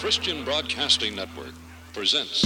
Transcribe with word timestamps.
Christian 0.00 0.44
Broadcasting 0.46 1.14
Network 1.14 1.52
presents. 1.92 2.40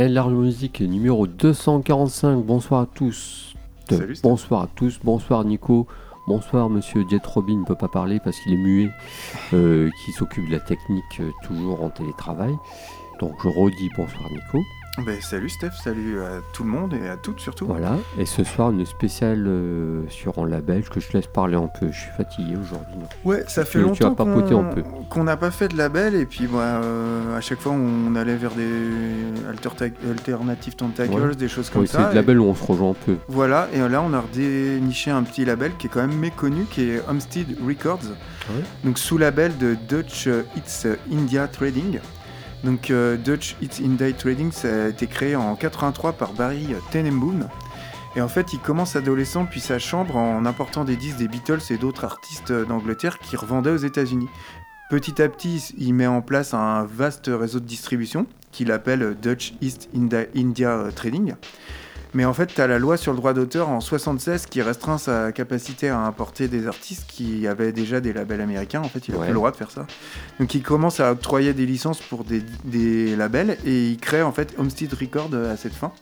Large 0.00 0.32
Musique 0.32 0.80
numéro 0.80 1.28
245. 1.28 2.42
Bonsoir 2.44 2.80
à 2.80 2.86
tous. 2.86 3.54
Salut, 3.88 4.18
bonsoir 4.24 4.62
à 4.62 4.66
tous. 4.74 4.98
Bonsoir 5.04 5.44
Nico. 5.44 5.86
Bonsoir 6.26 6.68
Monsieur 6.68 7.04
Jet 7.08 7.24
Robin. 7.24 7.58
Ne 7.58 7.64
peut 7.64 7.76
pas 7.76 7.86
parler 7.86 8.18
parce 8.18 8.40
qu'il 8.40 8.52
est 8.52 8.56
muet, 8.56 8.90
euh, 9.52 9.88
qui 10.04 10.10
s'occupe 10.10 10.46
de 10.46 10.52
la 10.52 10.60
technique 10.60 11.20
euh, 11.20 11.30
toujours 11.44 11.84
en 11.84 11.90
télétravail. 11.90 12.56
Donc 13.20 13.34
je 13.44 13.48
redis 13.48 13.88
bonsoir 13.96 14.28
Nico. 14.32 14.58
Ben, 15.04 15.20
salut 15.20 15.50
Steph, 15.50 15.72
salut 15.84 16.20
à 16.22 16.40
tout 16.54 16.64
le 16.64 16.70
monde 16.70 16.94
et 16.94 17.06
à 17.08 17.18
toutes 17.18 17.38
surtout. 17.40 17.66
Voilà. 17.66 17.96
Et 18.18 18.24
ce 18.24 18.42
soir 18.44 18.70
une 18.70 18.86
spéciale 18.86 19.44
euh, 19.46 20.02
sur 20.08 20.38
un 20.38 20.48
label 20.48 20.88
que 20.88 21.00
je 21.00 21.08
te 21.08 21.16
laisse 21.18 21.26
parler 21.26 21.54
un 21.56 21.66
peu. 21.68 21.88
Je 21.92 22.00
suis 22.00 22.10
fatigué 22.16 22.56
aujourd'hui. 22.56 22.94
non. 22.98 23.06
Ouais, 23.24 23.44
ça 23.46 23.66
fait 23.66 23.80
longtemps 23.80 24.14
qu'on 25.10 25.24
n'a 25.24 25.36
pas 25.36 25.50
fait 25.50 25.68
de 25.68 25.76
label 25.76 26.14
et 26.14 26.24
puis 26.24 26.46
bah, 26.46 26.80
euh, 26.82 27.36
à 27.36 27.42
chaque 27.42 27.60
fois 27.60 27.72
on 27.72 28.14
allait 28.16 28.36
vers 28.36 28.52
des 28.52 28.66
alter 29.48 29.68
alternatives 30.10 30.76
tentacles, 30.76 31.12
Ouais. 31.12 31.34
des 31.34 31.48
choses 31.48 31.68
comme 31.68 31.82
Oui, 31.82 31.88
ça. 31.88 31.98
c'est 31.98 32.04
le 32.06 32.10
et 32.12 32.14
label 32.14 32.40
où 32.40 32.44
on 32.44 32.54
se 32.54 32.64
rejoint 32.64 32.90
un 32.92 32.94
peu. 32.94 33.16
Voilà, 33.28 33.68
et 33.74 33.86
là 33.86 34.00
on 34.02 34.14
a 34.14 34.20
redéniché 34.20 35.10
un 35.10 35.24
petit 35.24 35.44
label 35.44 35.72
qui 35.78 35.88
est 35.88 35.90
quand 35.90 36.06
même 36.06 36.18
méconnu, 36.18 36.64
qui 36.70 36.90
est 36.90 37.02
Homestead 37.06 37.54
Records, 37.66 38.00
Ouais. 38.48 38.62
donc 38.84 38.98
sous 38.98 39.18
label 39.18 39.56
de 39.58 39.76
Dutch 39.88 40.26
Eats 40.28 40.86
India 41.12 41.48
Trading. 41.48 41.98
Donc 42.66 42.90
euh, 42.90 43.16
Dutch 43.16 43.54
Eats 43.62 43.80
India 43.80 44.12
Trading, 44.12 44.50
ça 44.50 44.86
a 44.86 44.88
été 44.88 45.06
créé 45.06 45.36
en 45.36 45.54
83 45.54 46.14
par 46.14 46.32
Barry 46.32 46.66
Tenenbaum. 46.90 47.48
Et 48.16 48.20
en 48.20 48.26
fait, 48.26 48.52
il 48.52 48.58
commence 48.58 48.96
adolescent 48.96 49.44
depuis 49.44 49.60
sa 49.60 49.78
chambre 49.78 50.16
en 50.16 50.44
important 50.46 50.84
des 50.84 50.96
disques 50.96 51.18
des 51.18 51.28
Beatles 51.28 51.60
et 51.70 51.76
d'autres 51.76 52.04
artistes 52.04 52.52
d'Angleterre 52.52 53.20
qui 53.20 53.36
revendaient 53.36 53.70
aux 53.70 53.76
États-Unis. 53.76 54.28
Petit 54.90 55.22
à 55.22 55.28
petit, 55.28 55.74
il 55.78 55.94
met 55.94 56.08
en 56.08 56.22
place 56.22 56.54
un 56.54 56.84
vaste 56.84 57.30
réseau 57.32 57.60
de 57.60 57.66
distribution 57.66 58.26
qu'il 58.50 58.72
appelle 58.72 59.16
Dutch 59.22 59.54
East 59.60 59.88
India, 59.94 60.24
India 60.34 60.88
Trading. 60.94 61.34
Mais 62.14 62.24
en 62.24 62.32
fait, 62.32 62.46
tu 62.46 62.60
as 62.60 62.66
la 62.66 62.78
loi 62.78 62.96
sur 62.96 63.12
le 63.12 63.18
droit 63.18 63.34
d'auteur 63.34 63.68
en 63.68 63.80
76 63.80 64.46
qui 64.46 64.62
restreint 64.62 64.96
sa 64.98 65.32
capacité 65.32 65.88
à 65.88 65.98
importer 66.00 66.48
des 66.48 66.66
artistes 66.66 67.04
qui 67.08 67.46
avaient 67.46 67.72
déjà 67.72 68.00
des 68.00 68.12
labels 68.12 68.40
américains. 68.40 68.80
En 68.80 68.88
fait, 68.88 69.08
il 69.08 69.14
a 69.14 69.18
Ouais. 69.18 69.24
plus 69.26 69.32
le 69.32 69.34
droit 69.38 69.50
de 69.50 69.56
faire 69.56 69.70
ça. 69.70 69.86
Donc, 70.40 70.54
il 70.54 70.62
commence 70.62 71.00
à 71.00 71.12
octroyer 71.12 71.52
des 71.52 71.66
licences 71.66 72.00
pour 72.00 72.24
des, 72.24 72.42
des 72.64 73.16
labels 73.16 73.58
et 73.66 73.90
il 73.90 73.98
crée 73.98 74.22
en 74.22 74.32
fait 74.32 74.54
Homestead 74.58 74.92
Records 74.94 75.34
à 75.34 75.56
cette 75.56 75.74
fin. 75.74 75.92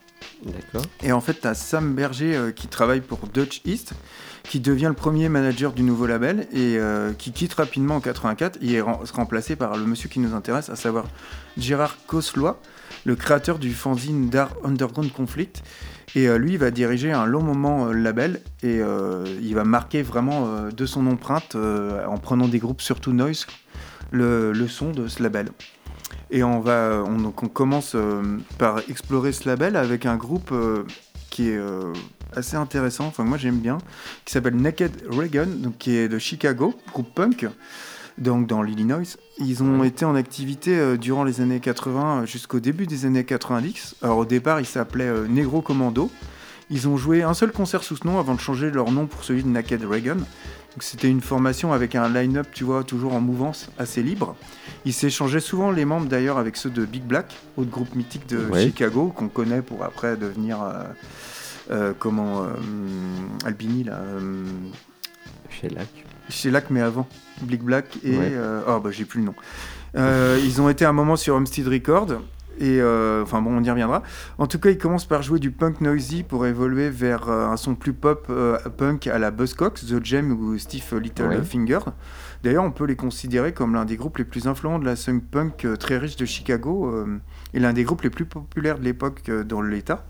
D'accord. 0.44 0.82
Et 1.02 1.12
en 1.12 1.20
fait, 1.20 1.40
tu 1.40 1.46
as 1.46 1.54
Sam 1.54 1.94
Berger 1.94 2.34
euh, 2.36 2.50
qui 2.52 2.66
travaille 2.68 3.00
pour 3.00 3.26
Dutch 3.26 3.60
East, 3.64 3.92
qui 4.48 4.60
devient 4.60 4.86
le 4.86 4.92
premier 4.92 5.28
manager 5.28 5.72
du 5.72 5.82
nouveau 5.82 6.06
label 6.06 6.46
et 6.52 6.76
euh, 6.78 7.12
qui 7.12 7.32
quitte 7.32 7.54
rapidement 7.54 7.96
en 7.96 8.00
84. 8.00 8.58
Il 8.60 8.74
est 8.74 8.80
rem- 8.80 8.98
remplacé 9.12 9.56
par 9.56 9.76
le 9.76 9.84
monsieur 9.84 10.08
qui 10.08 10.20
nous 10.20 10.34
intéresse, 10.34 10.68
à 10.68 10.76
savoir 10.76 11.06
Gérard 11.56 11.96
Coslois, 12.06 12.60
le 13.04 13.16
créateur 13.16 13.58
du 13.58 13.72
fanzine 13.72 14.28
d'art 14.28 14.50
Underground 14.62 15.12
Conflict. 15.12 15.62
Et 16.14 16.28
euh, 16.28 16.36
lui, 16.38 16.52
il 16.52 16.58
va 16.58 16.70
diriger 16.70 17.10
un 17.10 17.26
long 17.26 17.42
moment 17.42 17.86
euh, 17.86 17.92
le 17.92 18.02
label 18.02 18.42
et 18.62 18.80
il 19.40 19.54
va 19.54 19.64
marquer 19.64 20.02
vraiment 20.02 20.68
de 20.70 20.86
son 20.86 21.06
empreinte 21.06 21.56
en 21.56 22.18
prenant 22.18 22.48
des 22.48 22.58
groupes, 22.58 22.80
surtout 22.82 23.12
Noise, 23.12 23.46
le, 24.10 24.52
son 24.68 24.90
de 24.90 25.08
ce 25.08 25.22
label. 25.22 25.48
Et 26.30 26.42
on 26.42 26.60
va, 26.60 27.02
on, 27.06 27.30
commence 27.48 27.96
par 28.58 28.78
explorer 28.88 29.32
ce 29.32 29.48
label 29.48 29.76
avec 29.76 30.06
un 30.06 30.16
groupe 30.16 30.52
qui 31.30 31.50
est 31.50 31.60
assez 32.36 32.56
intéressant, 32.56 33.06
enfin 33.06 33.24
moi 33.24 33.38
j'aime 33.38 33.58
bien, 33.58 33.78
qui 34.24 34.32
s'appelle 34.32 34.56
Naked 34.56 34.92
Reagan, 35.10 35.46
donc 35.46 35.78
qui 35.78 35.96
est 35.96 36.08
de 36.08 36.18
Chicago, 36.18 36.74
groupe 36.92 37.12
punk, 37.14 37.46
donc 38.18 38.46
dans 38.46 38.62
l'Illinois. 38.62 39.16
Ils 39.38 39.62
ont 39.62 39.82
été 39.82 40.04
en 40.04 40.14
activité 40.14 40.78
euh, 40.78 40.96
durant 40.96 41.24
les 41.24 41.40
années 41.40 41.58
80 41.60 42.22
euh, 42.22 42.26
jusqu'au 42.26 42.60
début 42.60 42.86
des 42.86 43.06
années 43.06 43.24
90. 43.24 43.96
Alors 44.02 44.18
au 44.18 44.24
départ 44.24 44.60
ils 44.60 44.66
s'appelaient 44.66 45.04
euh, 45.08 45.26
Negro 45.26 45.60
Commando. 45.62 46.10
Ils 46.70 46.88
ont 46.88 46.96
joué 46.96 47.22
un 47.22 47.34
seul 47.34 47.52
concert 47.52 47.82
sous 47.82 47.96
ce 47.96 48.06
nom 48.06 48.18
avant 48.18 48.34
de 48.34 48.40
changer 48.40 48.70
leur 48.70 48.90
nom 48.90 49.06
pour 49.06 49.24
celui 49.24 49.42
de 49.42 49.48
Naked 49.48 49.84
Reagan. 49.84 50.16
C'était 50.80 51.08
une 51.08 51.20
formation 51.20 51.72
avec 51.72 51.94
un 51.94 52.08
line-up, 52.08 52.48
tu 52.52 52.64
vois, 52.64 52.82
toujours 52.82 53.14
en 53.14 53.20
mouvance, 53.20 53.68
assez 53.78 54.02
libre. 54.02 54.34
Ils 54.84 54.92
s'échangeaient 54.92 55.38
souvent 55.40 55.70
les 55.70 55.84
membres 55.84 56.08
d'ailleurs 56.08 56.36
avec 56.36 56.56
ceux 56.56 56.70
de 56.70 56.84
Big 56.84 57.02
Black, 57.04 57.32
autre 57.56 57.70
groupe 57.70 57.94
mythique 57.94 58.28
de 58.28 58.46
Ouais. 58.46 58.64
Chicago, 58.64 59.12
qu'on 59.14 59.28
connaît 59.28 59.62
pour 59.62 59.84
après 59.84 60.16
devenir, 60.16 60.60
euh, 60.62 60.82
comment, 61.98 62.42
euh, 62.42 62.48
Albini, 63.44 63.84
là, 63.84 63.98
euh, 63.98 64.44
Chez 65.50 65.68
Lac. 65.68 65.88
Shellac, 66.28 66.70
mais 66.70 66.80
avant, 66.80 67.06
Big 67.42 67.60
Black 67.62 67.98
et... 68.02 68.16
Ouais. 68.16 68.30
euh, 68.32 68.62
oh, 68.66 68.80
bah 68.80 68.90
j'ai 68.90 69.04
plus 69.04 69.20
le 69.20 69.26
nom. 69.26 69.34
Euh, 69.96 70.40
ils 70.42 70.60
ont 70.60 70.68
été 70.68 70.84
un 70.84 70.92
moment 70.92 71.16
sur 71.16 71.34
Homestead 71.34 71.68
Records, 71.68 72.20
et 72.58 72.80
euh, 72.80 73.22
enfin 73.22 73.42
bon, 73.42 73.56
on 73.58 73.62
y 73.62 73.70
reviendra. 73.70 74.02
En 74.38 74.46
tout 74.46 74.58
cas, 74.58 74.70
ils 74.70 74.78
commencent 74.78 75.04
par 75.04 75.22
jouer 75.22 75.38
du 75.38 75.50
punk 75.50 75.80
noisy 75.80 76.22
pour 76.22 76.46
évoluer 76.46 76.88
vers 76.88 77.28
euh, 77.28 77.46
un 77.46 77.56
son 77.56 77.74
plus 77.74 77.92
pop 77.92 78.26
euh, 78.30 78.58
punk 78.76 79.06
à 79.06 79.18
la 79.18 79.30
Buzzcocks, 79.30 79.80
The 79.80 80.02
Jam 80.04 80.32
ou 80.32 80.56
Steve 80.58 80.98
Littlefinger. 80.98 81.80
D'ailleurs, 82.42 82.64
on 82.64 82.72
peut 82.72 82.84
les 82.86 82.96
considérer 82.96 83.52
comme 83.52 83.74
l'un 83.74 83.84
des 83.84 83.96
groupes 83.96 84.18
les 84.18 84.24
plus 84.24 84.46
influents 84.46 84.78
de 84.78 84.84
la 84.84 84.96
scène 84.96 85.20
punk 85.20 85.64
euh, 85.64 85.76
très 85.76 85.98
riche 85.98 86.16
de 86.16 86.24
Chicago 86.26 86.90
euh, 86.92 87.18
et 87.54 87.58
l'un 87.58 87.72
des 87.72 87.84
groupes 87.84 88.02
les 88.02 88.10
plus 88.10 88.24
populaires 88.24 88.78
de 88.78 88.84
l'époque 88.84 89.22
euh, 89.28 89.44
dans 89.44 89.60
l'État. 89.62 90.04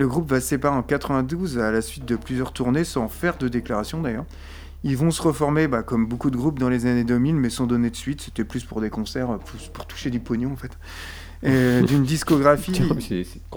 Le 0.00 0.08
groupe 0.08 0.30
va 0.30 0.40
se 0.40 0.46
séparer 0.46 0.74
en 0.74 0.82
92 0.82 1.58
à 1.58 1.70
la 1.70 1.82
suite 1.82 2.06
de 2.06 2.16
plusieurs 2.16 2.54
tournées 2.54 2.84
sans 2.84 3.10
faire 3.10 3.36
de 3.36 3.48
déclaration 3.48 4.00
d'ailleurs. 4.00 4.24
Ils 4.82 4.96
vont 4.96 5.10
se 5.10 5.20
reformer 5.20 5.68
bah, 5.68 5.82
comme 5.82 6.06
beaucoup 6.06 6.30
de 6.30 6.38
groupes 6.38 6.58
dans 6.58 6.70
les 6.70 6.86
années 6.86 7.04
2000 7.04 7.34
mais 7.34 7.50
sans 7.50 7.66
donner 7.66 7.90
de 7.90 7.96
suite, 7.96 8.22
c'était 8.22 8.44
plus 8.44 8.64
pour 8.64 8.80
des 8.80 8.88
concerts, 8.88 9.38
plus 9.40 9.68
pour 9.68 9.84
toucher 9.84 10.08
du 10.08 10.18
pognon 10.18 10.52
en 10.52 10.56
fait. 10.56 10.78
D'une 11.86 12.04
discographie, 12.04 12.80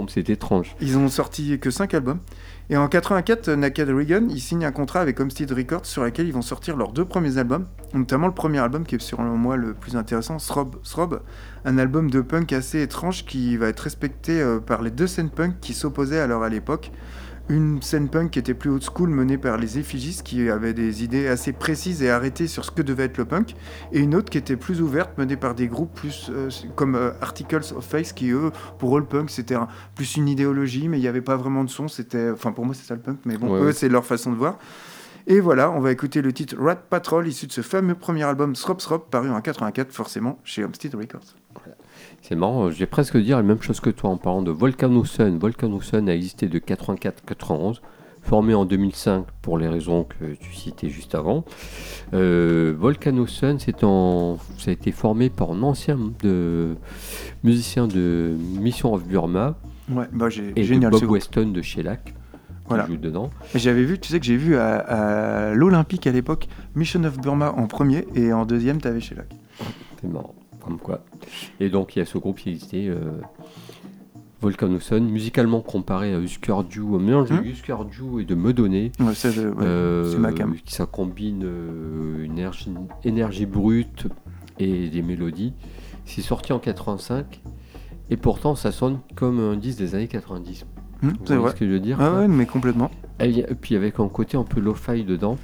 c'est 0.09 0.29
étrange. 0.29 0.75
ils 0.81 0.97
ont 0.97 1.07
sorti 1.07 1.57
que 1.59 1.71
5 1.71 1.93
albums. 1.93 2.19
Et 2.69 2.77
en 2.77 2.87
84, 2.87 3.49
Naked 3.49 3.89
Reagan, 3.89 4.27
ils 4.29 4.39
signent 4.39 4.65
un 4.65 4.71
contrat 4.71 5.01
avec 5.01 5.19
Homestead 5.19 5.51
Records 5.51 5.85
sur 5.85 6.03
lequel 6.03 6.27
ils 6.27 6.33
vont 6.33 6.41
sortir 6.41 6.77
leurs 6.77 6.93
deux 6.93 7.03
premiers 7.03 7.37
albums, 7.37 7.65
notamment 7.93 8.27
le 8.27 8.33
premier 8.33 8.59
album 8.59 8.85
qui 8.85 8.95
est 8.95 9.01
selon 9.01 9.35
moi 9.35 9.57
le 9.57 9.73
plus 9.73 9.97
intéressant, 9.97 10.37
Throb, 10.37 10.77
Throb, 10.81 11.21
un 11.65 11.77
album 11.77 12.09
de 12.09 12.21
punk 12.21 12.53
assez 12.53 12.81
étrange 12.81 13.25
qui 13.25 13.57
va 13.57 13.67
être 13.67 13.81
respecté 13.81 14.41
euh, 14.41 14.59
par 14.59 14.81
les 14.81 14.91
deux 14.91 15.07
scènes 15.07 15.29
punk 15.29 15.59
qui 15.59 15.73
s'opposaient 15.73 16.19
alors 16.19 16.43
à 16.43 16.49
l'époque. 16.49 16.91
Une 17.49 17.81
scène 17.81 18.07
punk 18.07 18.31
qui 18.31 18.39
était 18.39 18.53
plus 18.53 18.69
old 18.69 18.81
school 18.83 19.09
menée 19.09 19.37
par 19.37 19.57
les 19.57 19.77
effigistes 19.77 20.23
qui 20.23 20.49
avaient 20.49 20.73
des 20.73 21.03
idées 21.03 21.27
assez 21.27 21.51
précises 21.51 22.01
et 22.01 22.09
arrêtées 22.09 22.47
sur 22.47 22.63
ce 22.63 22.71
que 22.71 22.81
devait 22.81 23.03
être 23.03 23.17
le 23.17 23.25
punk, 23.25 23.55
et 23.91 23.99
une 23.99 24.15
autre 24.15 24.29
qui 24.29 24.37
était 24.37 24.55
plus 24.55 24.81
ouverte 24.81 25.17
menée 25.17 25.35
par 25.35 25.53
des 25.53 25.67
groupes 25.67 25.93
plus 25.93 26.29
euh, 26.33 26.49
comme 26.77 26.95
euh, 26.95 27.11
Articles 27.21 27.73
of 27.75 27.83
Faith 27.85 28.13
qui 28.13 28.29
eux 28.31 28.51
pour 28.79 28.97
eux 28.97 29.01
le 29.01 29.05
punk 29.05 29.29
c'était 29.29 29.55
un- 29.55 29.67
plus 29.93 30.15
une 30.15 30.29
idéologie 30.29 30.87
mais 30.87 30.97
il 30.97 31.01
n'y 31.01 31.07
avait 31.09 31.21
pas 31.21 31.35
vraiment 31.35 31.65
de 31.65 31.69
son 31.69 31.89
c'était 31.89 32.29
enfin 32.31 32.53
pour 32.53 32.65
moi 32.65 32.73
c'est 32.73 32.85
ça 32.87 32.95
le 32.95 33.01
punk 33.01 33.19
mais 33.25 33.37
bon 33.37 33.49
Ouais, 33.53 33.59
eux 33.59 33.65
ouais. 33.67 33.73
c'est 33.73 33.89
leur 33.89 34.05
façon 34.05 34.31
de 34.31 34.37
voir. 34.37 34.57
Et 35.27 35.39
voilà 35.41 35.69
on 35.71 35.81
va 35.81 35.91
écouter 35.91 36.21
le 36.21 36.31
titre 36.31 36.55
Rat 36.57 36.75
Patrol 36.77 37.27
issu 37.27 37.47
de 37.47 37.51
ce 37.51 37.59
fameux 37.61 37.95
premier 37.95 38.23
album 38.23 38.55
Srop 38.55 38.79
Srop 38.81 39.09
paru 39.11 39.29
en 39.29 39.41
84 39.41 39.91
forcément 39.91 40.39
chez 40.45 40.63
Homestead 40.63 40.95
Records 40.95 41.35
C'est 42.21 42.35
marrant, 42.35 42.71
je 42.71 42.77
vais 42.79 42.85
presque 42.85 43.17
dire 43.17 43.37
la 43.37 43.43
même 43.43 43.61
chose 43.61 43.79
que 43.79 43.89
toi 43.89 44.09
en 44.09 44.17
parlant 44.17 44.41
de 44.41 44.51
Volcano 44.51 45.03
Sun. 45.03 45.37
Volcano 45.37 45.81
Sun 45.81 46.07
a 46.07 46.15
existé 46.15 46.47
de 46.47 46.57
84-91, 46.59 47.81
formé 48.21 48.53
en 48.53 48.63
2005 48.63 49.25
pour 49.41 49.57
les 49.57 49.67
raisons 49.67 50.05
que 50.05 50.33
tu 50.35 50.53
citais 50.53 50.87
juste 50.89 51.15
avant. 51.15 51.43
Euh, 52.13 52.73
Volcano 52.77 53.27
Sun, 53.27 53.57
en... 53.81 54.37
ça 54.57 54.69
a 54.71 54.73
été 54.73 54.91
formé 54.93 55.29
par 55.29 55.51
un 55.51 55.63
ancien 55.63 55.97
de... 56.21 56.75
musicien 57.43 57.87
de 57.87 58.35
Mission 58.59 58.93
of 58.93 59.05
Burma 59.05 59.57
ouais 59.91 60.05
bah 60.13 60.27
et 60.55 60.63
génial 60.63 60.93
de 60.93 60.97
ce 60.97 61.01
Bob. 61.03 61.11
Weston 61.15 61.47
de 61.51 61.61
Shellac 61.61 62.13
Voilà. 62.69 62.85
joue 62.87 62.95
dedans. 62.95 63.29
Et 63.53 63.59
j'avais 63.59 63.83
vu 63.83 63.99
tu 63.99 64.09
sais 64.09 64.19
que 64.21 64.25
j'ai 64.25 64.37
vu 64.37 64.55
à, 64.55 64.77
à 64.77 65.53
l'Olympique 65.53 66.07
à 66.07 66.11
l'époque 66.13 66.47
Mission 66.75 67.03
of 67.03 67.19
Burma 67.19 67.51
en 67.51 67.67
premier 67.67 68.05
et 68.15 68.31
en 68.31 68.45
deuxième 68.45 68.79
t'avais 68.79 69.01
chez 69.01 69.15
Lac 69.15 69.27
C'est 69.99 70.07
marrant, 70.07 70.33
comme 70.63 70.77
quoi. 70.79 71.03
Et 71.59 71.69
donc 71.69 71.95
il 71.95 71.99
y 71.99 72.01
a 72.01 72.05
ce 72.05 72.17
groupe 72.17 72.37
qui 72.39 72.49
existait, 72.49 72.87
euh, 72.87 72.99
Volcano 74.41 74.79
Sun, 74.79 75.05
musicalement 75.09 75.61
comparé 75.61 76.13
à 76.13 76.19
Husker 76.19 76.55
Du, 76.69 76.81
un 76.81 76.99
mélange 76.99 77.29
de 77.29 77.35
Hmm. 77.35 77.45
Husker 77.45 77.75
Du 77.89 78.21
et 78.21 78.25
de 78.25 78.35
ouais, 78.99 79.13
c'est 79.13 79.37
ouais, 79.39 79.53
Euh, 79.61 80.11
c'est 80.11 80.17
ma 80.17 80.33
cam. 80.33 80.53
ça 80.65 80.85
combine 80.85 81.43
euh, 81.45 82.23
une 82.25 82.33
énergie, 82.33 82.69
énergie 83.05 83.45
brute 83.45 84.07
et 84.59 84.89
des 84.89 85.01
mélodies. 85.01 85.53
C'est 86.05 86.21
sorti 86.21 86.51
en 86.51 86.59
85 86.59 87.41
et 88.09 88.17
pourtant 88.17 88.55
ça 88.55 88.71
sonne 88.73 88.99
comme 89.15 89.39
un 89.39 89.55
disque 89.55 89.77
des 89.79 89.95
années 89.95 90.09
90. 90.09 90.65
Hmm, 91.01 91.07
Vous 91.09 91.15
c'est 91.25 91.35
vrai 91.37 91.51
ce 91.51 91.55
que 91.55 91.65
je 91.65 91.71
veux 91.71 91.79
dire 91.79 91.97
ah 92.01 92.19
ouais 92.19 92.27
mais 92.27 92.45
complètement 92.45 92.91
Et 93.21 93.29
y 93.29 93.43
a- 93.43 93.47
puis 93.55 93.75
avec 93.77 93.99
un 94.01 94.09
côté 94.09 94.35
un 94.35 94.43
peu 94.43 94.59
lo-fi 94.59 95.05
dedans. 95.05 95.37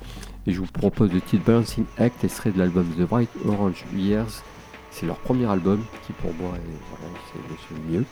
Et 0.45 0.51
je 0.51 0.59
vous 0.59 0.65
propose 0.67 1.13
le 1.13 1.21
titre 1.21 1.43
Balancing 1.45 1.85
Act, 1.97 2.23
extrait 2.25 2.51
de 2.51 2.57
l'album 2.57 2.85
The 2.97 3.01
Bright 3.07 3.29
Orange 3.47 3.85
Years. 3.95 4.43
C'est 4.91 5.05
leur 5.05 5.17
premier 5.17 5.45
album 5.49 5.83
qui 6.05 6.13
pour 6.13 6.33
moi 6.33 6.53
est, 6.55 7.73
le 7.73 7.91
mieux 7.91 8.05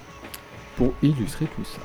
pour 0.76 0.94
illustrer 1.02 1.48
tout 1.56 1.64
ça. 1.64 1.82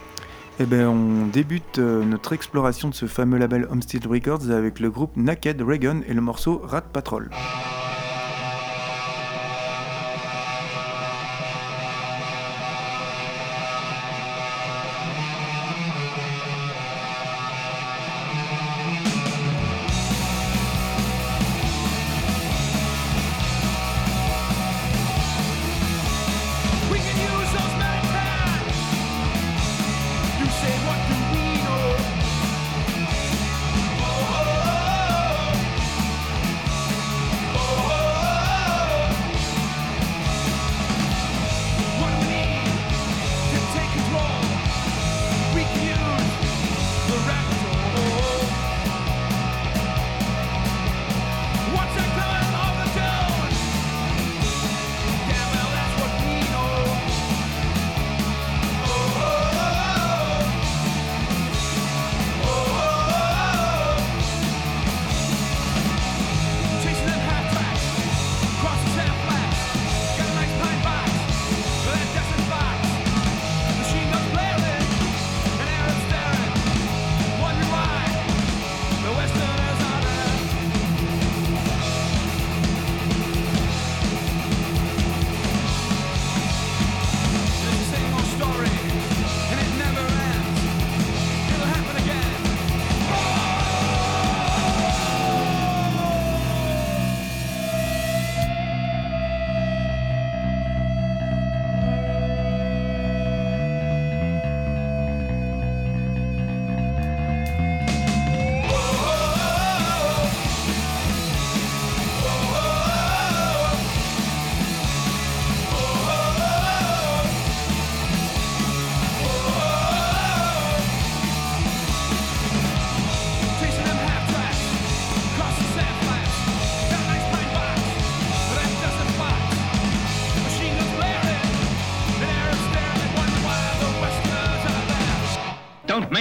Eh 0.61 0.67
ben, 0.67 0.87
on 0.87 1.27
débute 1.27 1.79
euh, 1.79 2.05
notre 2.05 2.35
exploration 2.35 2.91
de 2.91 2.95
ce 2.95 3.07
fameux 3.07 3.39
label 3.39 3.67
Homestead 3.71 4.07
Records 4.07 4.51
avec 4.51 4.81
le 4.81 4.91
groupe 4.91 5.17
Naked 5.17 5.63
Reagan 5.63 6.01
et 6.07 6.13
le 6.13 6.21
morceau 6.21 6.61
Rat 6.63 6.83
Patrol. 6.83 7.31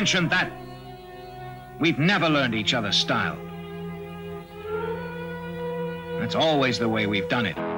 Mention 0.02 0.28
that. 0.30 0.52
We've 1.80 2.00
never 2.00 2.28
learned 2.28 2.56
each 2.56 2.74
other's 2.74 2.98
style. 2.98 3.38
That's 6.18 6.34
always 6.34 6.80
the 6.80 6.90
way 6.90 7.06
we've 7.06 7.30
done 7.30 7.46
it. 7.46 7.71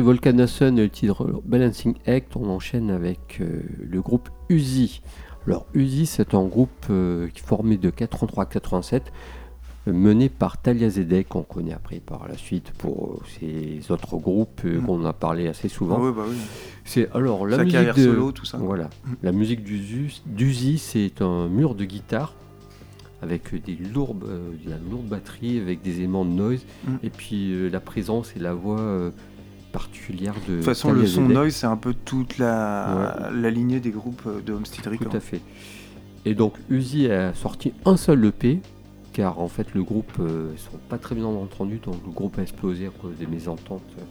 Après 0.00 0.78
et 0.78 0.82
le 0.82 0.88
titre 0.90 1.42
Balancing 1.44 1.94
Act, 2.06 2.36
on 2.36 2.48
enchaîne 2.50 2.90
avec 2.90 3.38
euh, 3.40 3.60
le 3.88 4.00
groupe 4.00 4.28
Uzi. 4.48 5.00
Alors, 5.46 5.66
Uzi, 5.74 6.06
c'est 6.06 6.34
un 6.34 6.44
groupe 6.44 6.70
euh, 6.90 7.28
formé 7.44 7.76
de 7.76 7.90
83-87, 7.90 9.02
euh, 9.88 9.92
mené 9.92 10.28
par 10.28 10.60
Talia 10.60 10.90
Zedek, 10.90 11.28
qu'on 11.28 11.42
connaît 11.42 11.72
après 11.72 12.00
par 12.00 12.26
la 12.28 12.36
suite 12.36 12.72
pour 12.72 13.20
ces 13.38 13.80
autres 13.90 14.16
groupes 14.16 14.60
euh, 14.64 14.80
Mm. 14.80 14.86
qu'on 14.86 15.04
a 15.04 15.12
parlé 15.12 15.46
assez 15.48 15.68
souvent. 15.68 15.96
Ah 16.00 16.04
ouais, 16.04 16.12
bah 16.12 16.24
oui. 16.28 16.36
C'est 16.84 17.08
alors 17.14 17.46
la 17.46 17.58
musique 17.64 17.94
de 17.96 18.04
solo, 18.04 18.32
tout 18.32 18.44
ça. 18.44 18.58
voilà, 18.58 18.90
Mm. 19.06 19.12
la 19.22 19.32
musique 19.32 19.62
d'Uzi, 19.64 20.78
c'est 20.78 21.22
un 21.22 21.48
mur 21.48 21.74
de 21.74 21.84
guitare 21.84 22.34
avec 23.22 23.54
des 23.64 23.76
lourdes, 23.94 24.24
euh, 24.28 24.50
de 24.64 24.70
la 24.70 24.76
lourde 24.90 25.06
batterie, 25.06 25.58
avec 25.58 25.80
des 25.82 26.02
aimants 26.02 26.24
de 26.24 26.30
noise, 26.32 26.64
Mm. 26.86 26.90
et 27.04 27.10
puis 27.10 27.52
euh, 27.52 27.68
la 27.70 27.80
présence 27.80 28.34
et 28.36 28.40
la 28.40 28.52
voix 28.52 28.80
euh, 28.80 29.10
particulière 29.78 30.34
de. 30.48 30.52
De 30.52 30.56
toute 30.56 30.64
façon, 30.64 30.92
le 30.92 31.06
son 31.06 31.22
noise, 31.28 31.54
c'est 31.54 31.66
un 31.66 31.76
peu 31.76 31.94
toute 32.04 32.38
la, 32.38 33.30
la 33.34 33.50
lignée 33.50 33.80
des 33.80 33.90
groupes 33.90 34.22
euh, 34.26 34.40
de 34.40 34.52
Homestead 34.52 34.86
Records. 34.86 35.10
Tout 35.10 35.16
à 35.16 35.20
fait. 35.20 35.40
Et 36.24 36.34
donc 36.34 36.54
Uzi 36.70 37.10
a 37.10 37.34
sorti 37.34 37.72
un 37.84 37.96
seul 37.96 38.24
EP, 38.24 38.60
car 39.12 39.38
en 39.38 39.48
fait 39.48 39.74
le 39.74 39.82
groupe 39.84 40.12
euh, 40.18 40.50
ils 40.54 40.58
sont 40.58 40.78
pas 40.88 40.98
très 40.98 41.14
bien 41.14 41.26
entendus, 41.26 41.78
donc 41.84 41.96
le 42.04 42.12
groupe 42.12 42.38
a 42.38 42.42
explosé 42.42 42.86
à 42.86 42.90
cause 42.90 43.16
des 43.16 43.26
mésententes. 43.26 43.82
euh, 43.98 44.02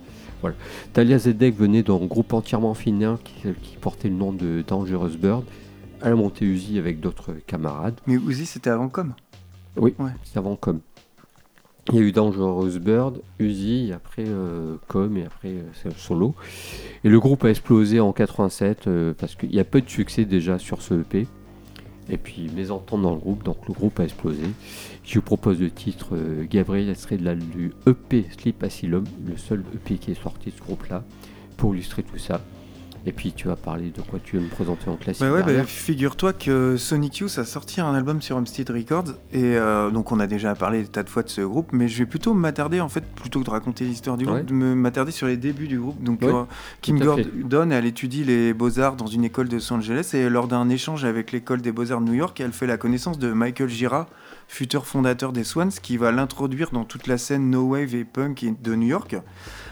voilà. 0.42 0.56
Talia 0.94 1.18
Zedek 1.18 1.56
venait 1.58 1.82
d'un 1.84 1.98
groupe 2.06 2.32
entièrement 2.34 2.74
féminin 2.74 3.18
qui, 3.24 3.34
qui 3.62 3.78
portait 3.78 4.10
le 4.10 4.16
nom 4.16 4.32
de 4.32 4.64
Dangerous 4.68 5.18
Bird. 5.18 5.44
Elle 6.02 6.12
a 6.12 6.16
monté 6.16 6.46
Uzi 6.46 6.78
avec 6.78 7.00
d'autres 7.00 7.34
camarades. 7.48 8.00
Mais 8.06 8.16
Uzi, 8.16 8.46
c'était 8.46 8.70
avant 8.70 8.90
Com. 8.90 9.14
Oui, 9.78 9.94
Ouais. 10.00 10.12
c'est 10.24 10.38
avant 10.38 10.56
Com. 10.56 10.80
Il 11.90 11.96
y 11.96 12.00
a 12.00 12.02
eu 12.02 12.12
Dangerous 12.12 12.80
Bird, 12.80 13.22
Uzi, 13.38 13.92
après 13.94 14.24
euh, 14.26 14.78
Com, 14.88 15.18
et 15.18 15.26
après 15.26 15.50
euh, 15.50 15.92
solo. 15.98 16.34
Et 17.04 17.10
le 17.10 17.20
groupe 17.20 17.46
a 17.46 17.50
explosé 17.52 18.00
en 18.00 18.12
87 18.12 18.88
euh, 18.88 19.14
parce 19.16 19.36
qu'il 19.36 19.54
y 19.54 19.60
a 19.60 19.64
peu 19.64 19.82
de 19.82 19.90
succès 19.90 20.26
déjà 20.26 20.58
sur 20.58 20.82
ce 20.82 20.96
EP. 20.96 21.28
Et 22.10 22.18
puis 22.18 22.50
mésentente 22.56 23.04
dans 23.04 23.14
le 23.14 23.20
groupe, 23.20 23.44
donc 23.44 23.68
le 23.68 23.74
groupe 23.76 24.00
a 24.00 24.04
explosé. 24.04 24.46
Je 25.04 25.16
vous 25.16 25.22
propose 25.22 25.60
le 25.60 25.70
titre 25.70 26.16
Gabriel, 26.50 26.90
extrait 26.90 27.18
de 27.18 27.26
la, 27.26 27.36
du 27.36 27.74
EP 27.88 28.26
Sleep 28.36 28.64
Asylum, 28.64 29.04
le 29.28 29.38
seul 29.38 29.64
EP 29.76 29.98
qui 29.98 30.12
est 30.12 30.22
sorti 30.22 30.50
de 30.50 30.56
ce 30.56 30.62
groupe-là, 30.62 31.04
pour 31.58 31.74
illustrer 31.76 32.04
tout 32.04 32.18
ça. 32.18 32.42
Et 33.08 33.12
puis 33.12 33.34
tu 33.34 33.48
vas 33.48 33.56
parler 33.56 33.92
de 33.96 34.02
quoi 34.02 34.20
tu 34.24 34.38
veux 34.38 34.44
me 34.44 34.50
présenter 34.50 34.90
en 34.90 34.96
classique. 34.96 35.22
Bah 35.24 35.32
ouais, 35.32 35.44
bah, 35.44 35.64
figure-toi 35.64 36.34
que 36.34 36.76
Sonic 36.78 37.18
Youth 37.18 37.38
a 37.38 37.46
sorti 37.46 37.80
un 37.80 37.94
album 37.94 38.22
sur 38.22 38.36
Homestead 38.36 38.68
Records 38.70 39.12
et 39.32 39.56
euh, 39.58 39.92
donc 39.92 40.12
on 40.12 40.20
a 40.20 40.26
déjà 40.28 40.56
parlé 40.56 40.82
des 40.82 40.88
tas 40.88 41.04
de 41.04 41.10
fois 41.10 41.22
de 41.22 41.30
ce 41.30 41.42
groupe, 41.42 41.70
mais 41.72 41.88
je 41.88 42.00
vais 42.00 42.08
plutôt 42.08 42.34
m'attarder 42.34 42.82
en 42.82 42.90
fait 42.90 43.06
plutôt 43.06 43.42
que 43.42 43.46
de 43.46 43.50
raconter 43.52 43.86
l'histoire 43.86 44.18
du 44.18 44.26
groupe, 44.26 44.38
Ouais. 44.38 44.44
de 44.44 44.54
m'attarder 44.54 45.12
sur 45.12 45.28
les 45.28 45.38
débuts 45.38 45.68
du 45.68 45.80
groupe. 45.80 46.02
Donc 46.02 46.22
Ouais, 46.24 46.34
euh, 46.34 46.44
Kim. 46.82 46.98
Gordon, 47.00 47.70
elle 47.70 47.86
étudie 47.86 48.24
les 48.24 48.54
beaux-arts 48.54 48.96
dans 48.96 49.06
une 49.08 49.24
école 49.24 49.50
de 49.50 49.56
Los 49.58 49.72
Angeles 49.72 50.12
et 50.14 50.28
lors 50.30 50.48
d'un 50.48 50.68
échange 50.70 51.06
avec 51.06 51.32
l'école 51.32 51.62
des 51.62 51.72
beaux-arts 51.72 52.02
de 52.02 52.06
New 52.06 52.14
York, 52.14 52.40
elle 52.40 52.54
fait 52.54 52.68
la 52.68 52.78
connaissance 52.78 53.20
de 53.20 53.32
Michael 53.32 53.70
Gira, 53.70 54.08
futur 54.48 54.88
fondateur 54.88 55.32
des 55.32 55.44
Swans, 55.44 55.70
qui 55.70 55.98
va 55.98 56.12
l'introduire 56.12 56.72
dans 56.72 56.86
toute 56.86 57.06
la 57.08 57.18
scène 57.20 57.50
no 57.52 57.64
wave 57.64 57.94
et 57.94 58.04
punk 58.04 58.46
de 58.62 58.76
New 58.76 58.88
York. 58.88 59.16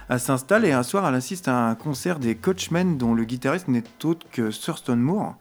Elle 0.10 0.20
s'installe 0.20 0.66
et 0.66 0.72
un 0.72 0.84
soir, 0.84 1.08
elle 1.08 1.16
assiste 1.16 1.48
à 1.48 1.70
un 1.70 1.76
concert 1.76 2.20
des 2.20 2.36
Coachmen 2.36 2.98
dont 2.98 3.14
le 3.14 3.24
guitariste 3.24 3.68
n'est 3.68 3.84
autre 4.04 4.26
que 4.32 4.50
Thurston 4.52 4.98
Moore. 4.98 5.36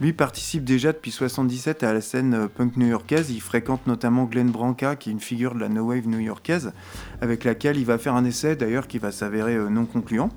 Lui 0.00 0.12
participe 0.12 0.64
déjà 0.64 0.92
depuis 0.92 1.10
77 1.10 1.82
à 1.82 1.92
la 1.92 2.00
scène 2.00 2.32
euh, 2.34 2.46
punk 2.46 2.76
new-yorkaise. 2.76 3.30
Il 3.30 3.40
fréquente 3.40 3.86
notamment 3.88 4.24
Glenn 4.24 4.48
Branca, 4.50 4.94
qui 4.94 5.08
est 5.10 5.12
une 5.12 5.18
figure 5.20 5.54
de 5.54 5.60
la 5.60 5.68
no 5.68 5.82
wave 5.86 6.06
new-yorkaise, 6.06 6.72
avec 7.20 7.42
laquelle 7.44 7.76
il 7.76 7.84
va 7.84 7.98
faire 7.98 8.14
un 8.14 8.24
essai 8.24 8.54
d'ailleurs 8.54 8.86
qui 8.86 8.98
va 8.98 9.10
s'avérer 9.10 9.56
euh, 9.56 9.68
non 9.68 9.86
concluant. 9.86 10.30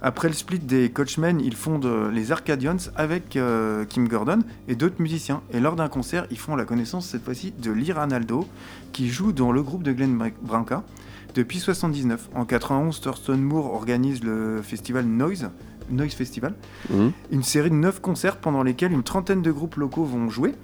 Après 0.00 0.28
le 0.28 0.34
split 0.34 0.58
des 0.58 0.90
Coachmen, 0.90 1.40
ils 1.40 1.54
fondent 1.54 1.84
euh, 1.84 2.10
les 2.10 2.32
Arcadians 2.32 2.78
avec 2.96 3.38
Kim 3.88 4.08
Gordon 4.08 4.40
et 4.66 4.74
d'autres 4.74 5.00
musiciens. 5.00 5.42
Et 5.52 5.60
lors 5.60 5.76
d'un 5.76 5.88
concert, 5.88 6.26
ils 6.30 6.38
font 6.38 6.56
la 6.56 6.64
connaissance 6.64 7.06
cette 7.06 7.22
fois-ci 7.24 7.52
de 7.62 7.70
Lee 7.70 7.92
Ranaldo, 7.92 8.48
qui 8.92 9.10
joue 9.10 9.32
dans 9.32 9.52
le 9.52 9.62
groupe 9.62 9.82
de 9.82 9.92
Glenn 9.92 10.16
Bra- 10.16 10.30
Branca 10.40 10.82
depuis 11.34 11.58
79. 11.60 12.28
En 12.34 12.44
91, 12.44 13.00
Thurston 13.00 13.36
Moore 13.38 13.72
organise 13.72 14.22
le 14.22 14.60
festival 14.62 15.04
Noise, 15.04 15.50
Noise 15.90 16.14
Festival, 16.14 16.54
Mhm. 16.90 17.12
une 17.30 17.42
série 17.42 17.70
de 17.70 17.74
9 17.74 18.00
concerts 18.00 18.36
pendant 18.38 18.62
lesquels 18.62 18.92
une 18.92 19.02
trentaine 19.02 19.42
de 19.42 19.50
groupes 19.50 19.76
locaux 19.76 20.04
vont 20.04 20.28
jouer. 20.30 20.54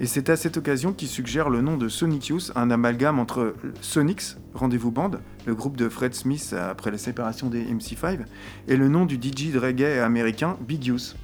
Et 0.00 0.06
c'est 0.06 0.30
à 0.30 0.36
cette 0.36 0.56
occasion 0.56 0.92
qu'il 0.92 1.06
suggère 1.06 1.48
le 1.48 1.60
nom 1.60 1.76
de 1.76 1.88
Sonic 1.88 2.28
Youth, 2.28 2.50
un 2.56 2.70
amalgame 2.70 3.18
entre 3.20 3.54
Sonics, 3.82 4.36
Rendez-vous 4.54 4.90
Band, 4.90 5.12
le 5.46 5.54
groupe 5.54 5.76
de 5.76 5.88
Fred 5.88 6.14
Smith 6.14 6.54
après 6.58 6.90
la 6.90 6.98
séparation 6.98 7.48
des 7.48 7.62
MC5, 7.62 8.18
et 8.66 8.76
le 8.76 8.88
nom 8.88 9.04
du 9.04 9.16
DJ 9.16 9.52
de 9.52 9.58
reggae 9.60 10.00
américain 10.02 10.56
Big 10.66 10.84
Youth. 10.86 11.14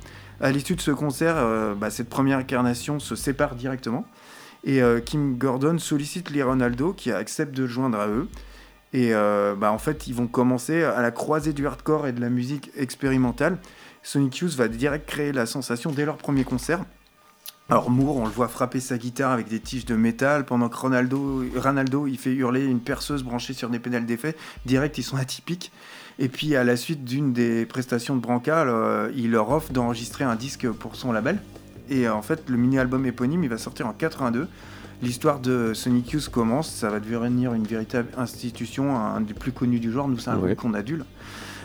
À 0.41 0.53
l'issue 0.53 0.77
de 0.77 0.81
ce 0.81 0.93
concert, 0.93 1.35
euh, 1.39 1.75
bah, 1.75 1.91
cette 1.91 2.09
première 2.09 2.39
incarnation 2.39 3.01
se 3.01 3.17
sépare 3.17 3.57
directement, 3.57 4.05
et 4.65 4.81
euh, 4.83 5.01
Kim 5.01 5.37
Gordon 5.37 5.79
sollicite 5.79 6.31
Lee 6.31 6.43
Ronaldo 6.43 6.93
qui 6.93 7.11
accepte 7.11 7.57
de 7.57 7.67
joindre 7.67 7.99
à 7.99 8.07
eux. 8.07 8.29
Et 8.93 9.15
euh, 9.15 9.55
bah, 9.55 9.73
en 9.73 9.79
fait, 9.79 10.07
ils 10.07 10.15
vont 10.15 10.27
commencer 10.27 10.83
à 10.83 11.03
la 11.03 11.11
croisée 11.11 11.53
du 11.53 11.67
hardcore 11.67 12.07
et 12.07 12.13
de 12.13 12.21
la 12.21 12.31
musique 12.31 12.71
expérimentale. 12.77 13.59
Sonic 14.03 14.39
Youth 14.39 14.55
va 14.55 14.69
direct 14.69 15.07
créer 15.07 15.33
la 15.33 15.47
sensation 15.47 15.93
dès 15.93 16.05
leur 16.05 16.17
premier 16.17 16.45
concert. 16.45 16.81
Alors 17.71 17.91
Moore, 17.91 18.17
on 18.17 18.25
le 18.25 18.31
voit 18.31 18.49
frapper 18.49 18.81
sa 18.81 18.97
guitare 18.97 19.31
avec 19.31 19.49
des 19.49 19.61
tiges 19.61 19.85
de 19.85 19.95
métal, 19.95 20.47
pendant 20.47 20.71
que 20.71 20.77
Ronaldo, 20.77 21.45
Ronaldo 21.55 22.07
il 22.07 22.17
fait 22.17 22.33
hurler 22.33 22.65
une 22.65 22.81
perceuse 22.81 23.23
branchée 23.23 23.53
sur 23.53 23.69
des 23.69 23.79
pédales 23.79 24.07
d'effet. 24.07 24.35
Direct, 24.65 24.97
ils 24.97 25.03
sont 25.03 25.19
atypiques. 25.19 25.71
Et 26.19 26.29
puis 26.31 26.57
à 26.57 26.65
la 26.65 26.77
suite 26.77 27.05
d'une 27.05 27.35
des 27.35 27.67
prestations 27.67 28.17
de 28.17 28.23
Branca, 28.23 28.63
euh, 28.63 29.13
il 29.15 29.33
leur 29.33 29.51
offre 29.51 29.71
d'enregistrer 29.71 30.25
un 30.25 30.35
disque 30.35 30.67
pour 30.71 30.97
son 30.97 31.13
label. 31.13 31.39
Et 31.91 32.09
euh, 32.09 32.15
en 32.15 32.23
fait, 32.23 32.49
le 32.49 32.57
mini-album 32.57 33.05
éponyme, 33.05 33.45
il 33.45 33.51
va 33.51 33.59
sortir 33.59 33.87
en 33.87 33.93
82. 33.93 34.49
L'histoire 35.03 35.39
de 35.39 35.73
Sonic 35.75 36.11
Youth 36.11 36.29
commence, 36.29 36.69
ça 36.71 36.91
va 36.91 36.99
devenir 36.99 37.55
une 37.55 37.65
véritable 37.65 38.09
institution, 38.17 38.97
un 38.97 39.21
des 39.21 39.35
plus 39.35 39.53
connus 39.53 39.79
du 39.81 39.93
genre. 39.93 40.09
Nous, 40.09 40.19
c'est 40.19 40.31
un 40.31 40.37
groupe 40.39 40.55
qu'on 40.57 40.75
adule. 40.75 41.05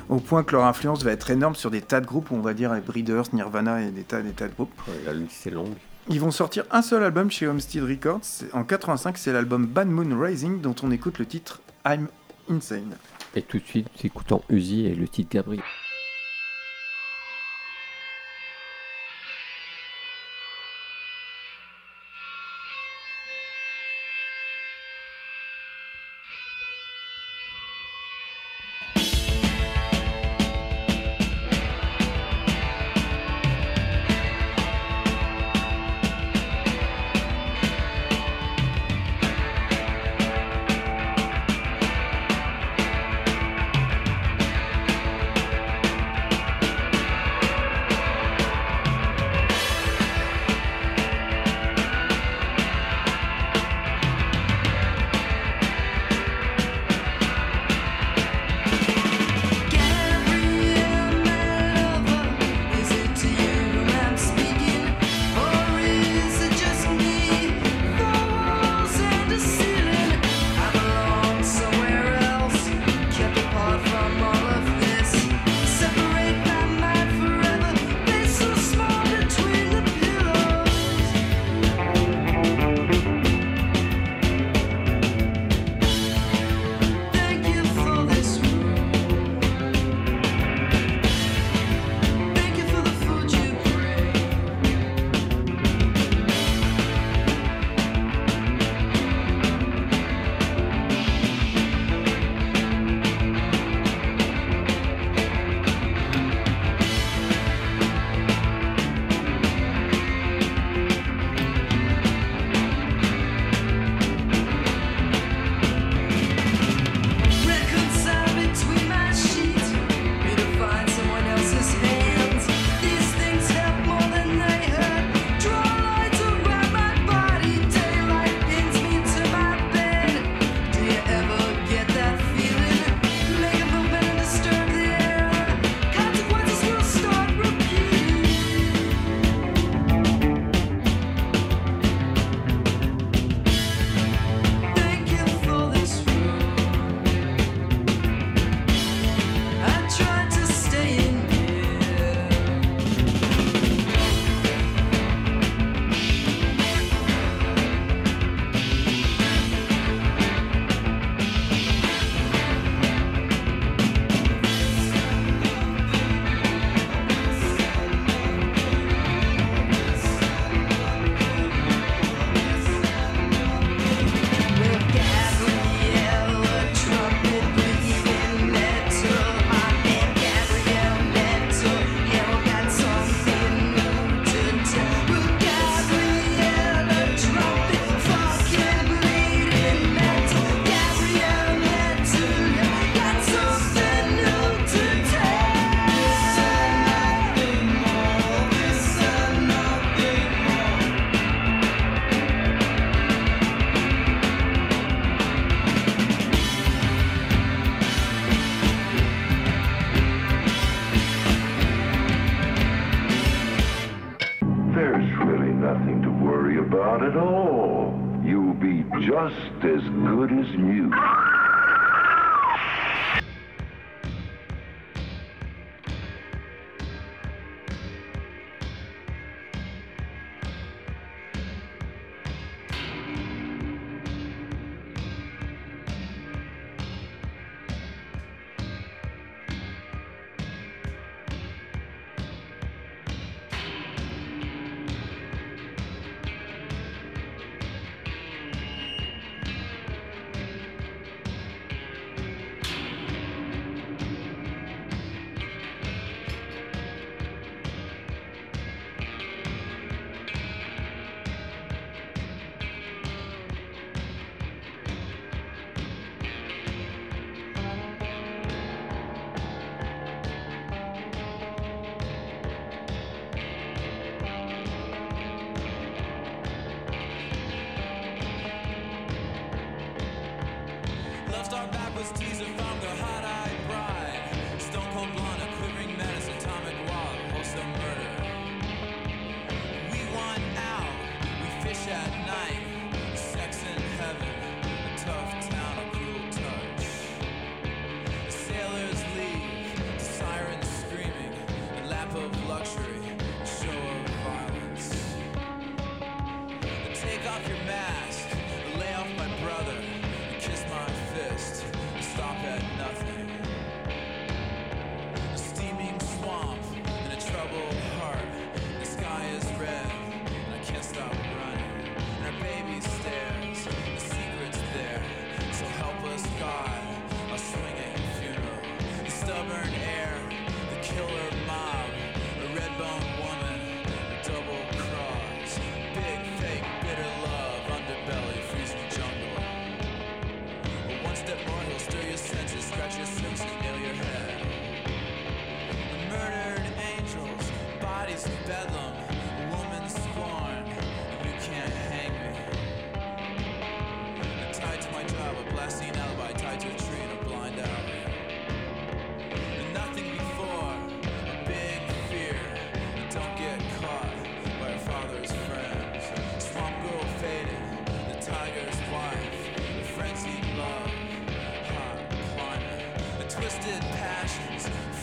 Au 0.09 0.17
point 0.17 0.43
que 0.43 0.51
leur 0.51 0.65
influence 0.65 1.03
va 1.03 1.11
être 1.11 1.31
énorme 1.31 1.55
sur 1.55 1.71
des 1.71 1.81
tas 1.81 2.01
de 2.01 2.05
groupes, 2.05 2.31
on 2.31 2.41
va 2.41 2.53
dire 2.53 2.73
les 2.73 2.81
Breeders, 2.81 3.23
Nirvana 3.33 3.81
et 3.81 3.89
des 3.91 4.03
tas, 4.03 4.21
des 4.21 4.31
tas 4.31 4.47
de 4.49 4.53
groupes. 4.53 4.71
Ouais, 4.87 4.93
la 5.05 5.13
liste 5.13 5.47
est 5.47 5.51
longue. 5.51 5.73
Ils 6.09 6.19
vont 6.19 6.31
sortir 6.31 6.65
un 6.71 6.81
seul 6.81 7.03
album 7.03 7.31
chez 7.31 7.47
Homestead 7.47 7.83
Records. 7.83 8.19
C'est- 8.21 8.53
En 8.53 8.65
85, 8.65 9.17
c'est 9.17 9.31
l'album 9.31 9.65
Bad 9.65 9.87
Moon 9.87 10.19
Rising 10.19 10.59
dont 10.61 10.75
on 10.83 10.91
écoute 10.91 11.17
le 11.19 11.25
titre 11.25 11.61
I'm 11.87 12.07
Insane. 12.49 12.95
Et 13.35 13.41
tout 13.41 13.57
de 13.57 13.63
suite, 13.63 13.87
écoutons 14.03 14.41
Uzi 14.49 14.85
et 14.85 14.93
le 14.93 15.07
titre 15.07 15.29
Gabriel. 15.31 15.63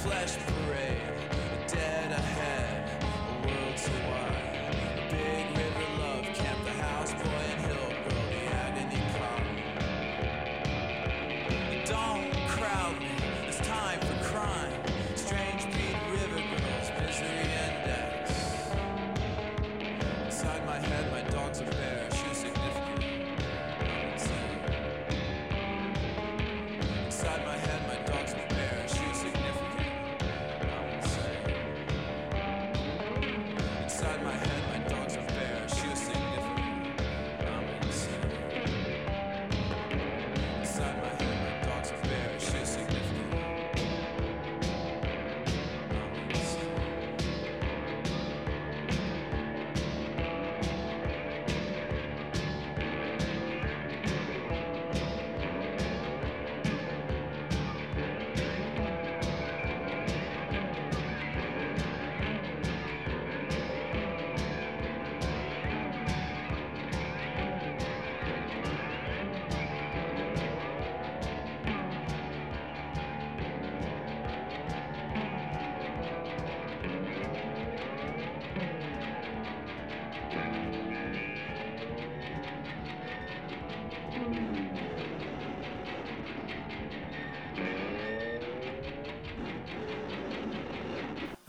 Flesh 0.02 0.38
parade. 0.46 1.19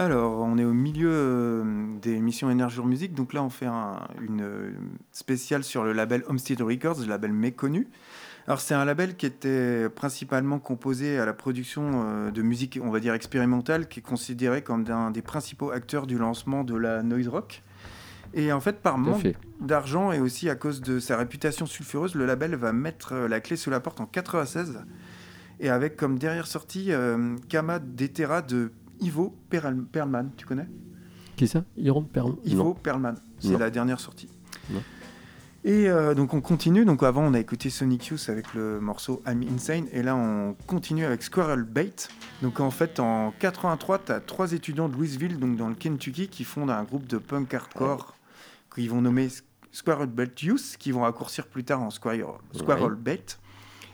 Alors, 0.05 0.39
on 0.39 0.57
est 0.57 0.63
au 0.65 0.73
milieu 0.73 1.11
euh, 1.11 1.63
des 2.01 2.13
émissions 2.13 2.49
Énergie 2.49 2.81
Musique. 2.81 3.13
Donc 3.13 3.33
là, 3.33 3.43
on 3.43 3.51
fait 3.51 3.67
un- 3.67 3.99
une 4.19 4.41
euh, 4.41 4.71
spéciale 5.11 5.63
sur 5.63 5.83
le 5.83 5.93
label 5.93 6.23
Homestead 6.27 6.59
Records, 6.59 7.01
le 7.01 7.05
label 7.07 7.31
méconnu. 7.31 7.87
Alors, 8.47 8.59
c'est 8.61 8.73
un 8.73 8.83
label 8.83 9.15
qui 9.15 9.27
était 9.27 9.89
principalement 9.89 10.57
composé 10.57 11.19
à 11.19 11.25
la 11.27 11.33
production 11.33 12.03
euh, 12.03 12.31
de 12.31 12.41
musique, 12.41 12.79
on 12.83 12.89
va 12.89 12.99
dire 12.99 13.13
expérimentale, 13.13 13.87
qui 13.87 13.99
est 13.99 14.03
considéré 14.03 14.63
comme 14.63 14.85
un 14.89 15.11
des 15.11 15.21
principaux 15.21 15.69
acteurs 15.69 16.07
du 16.07 16.17
lancement 16.17 16.63
de 16.63 16.75
la 16.75 17.03
noise 17.03 17.27
rock. 17.27 17.61
Et 18.33 18.51
en 18.51 18.59
fait, 18.59 18.77
par 18.81 18.97
manque 18.97 19.21
d'argent 19.59 20.11
et 20.11 20.19
aussi 20.19 20.49
à 20.49 20.55
cause 20.55 20.81
de 20.81 20.99
sa 20.99 21.15
réputation 21.15 21.67
sulfureuse, 21.67 22.15
le 22.15 22.25
label 22.25 22.55
va 22.55 22.73
mettre 22.73 23.13
la 23.13 23.39
clé 23.39 23.55
sous 23.55 23.69
la 23.69 23.79
porte 23.79 24.01
en 24.01 24.07
96. 24.07 24.79
Et 25.59 25.69
avec 25.69 25.95
comme 25.95 26.17
dernière 26.17 26.47
sortie 26.47 26.91
euh, 26.91 27.35
Kama 27.49 27.77
Detera 27.77 28.41
de 28.41 28.71
Ivo 29.01 29.35
Perl- 29.49 29.83
Perlman. 29.85 30.29
Tu 30.37 30.45
connais? 30.45 30.67
Qui 31.35 31.47
ça? 31.47 31.63
Iron 31.77 32.03
Perl 32.03 32.33
Ivo. 32.45 32.73
Perlman. 32.73 33.15
C'est 33.39 33.57
la 33.57 33.69
dernière 33.69 33.99
sortie. 33.99 34.29
Non. 34.69 34.81
Et 35.63 35.89
euh, 35.89 36.15
donc 36.15 36.33
on 36.33 36.41
continue. 36.41 36.85
Donc 36.85 37.03
avant 37.03 37.23
on 37.23 37.33
a 37.35 37.39
écouté 37.39 37.69
Sonic 37.69 38.07
Youth 38.07 38.29
avec 38.29 38.53
le 38.55 38.79
morceau 38.79 39.21
I'm 39.27 39.43
Insane 39.43 39.85
et 39.91 40.01
là 40.01 40.15
on 40.15 40.55
continue 40.65 41.05
avec 41.05 41.21
Squirrel 41.21 41.63
Bait. 41.63 41.93
Donc 42.41 42.59
en 42.59 42.71
fait 42.71 42.99
en 42.99 43.31
83 43.39 43.99
tu 43.99 44.11
as 44.11 44.19
trois 44.21 44.53
étudiants 44.53 44.89
de 44.89 44.93
Louisville 44.95 45.37
donc 45.39 45.57
dans 45.57 45.67
le 45.69 45.75
Kentucky 45.75 46.27
qui 46.29 46.43
fondent 46.45 46.71
un 46.71 46.83
groupe 46.83 47.05
de 47.07 47.17
punk 47.19 47.53
hardcore 47.53 48.15
qu'ils 48.73 48.89
vont 48.89 49.01
nommer 49.01 49.27
Squirrel 49.71 50.07
Belt 50.07 50.41
Youth, 50.41 50.75
qui 50.79 50.91
vont 50.91 51.01
raccourcir 51.01 51.47
plus 51.47 51.63
tard 51.63 51.81
en 51.81 51.91
Squirrel, 51.91 52.25
Squirrel 52.53 52.83
Ouais. 52.93 52.97
Belt. 52.99 53.39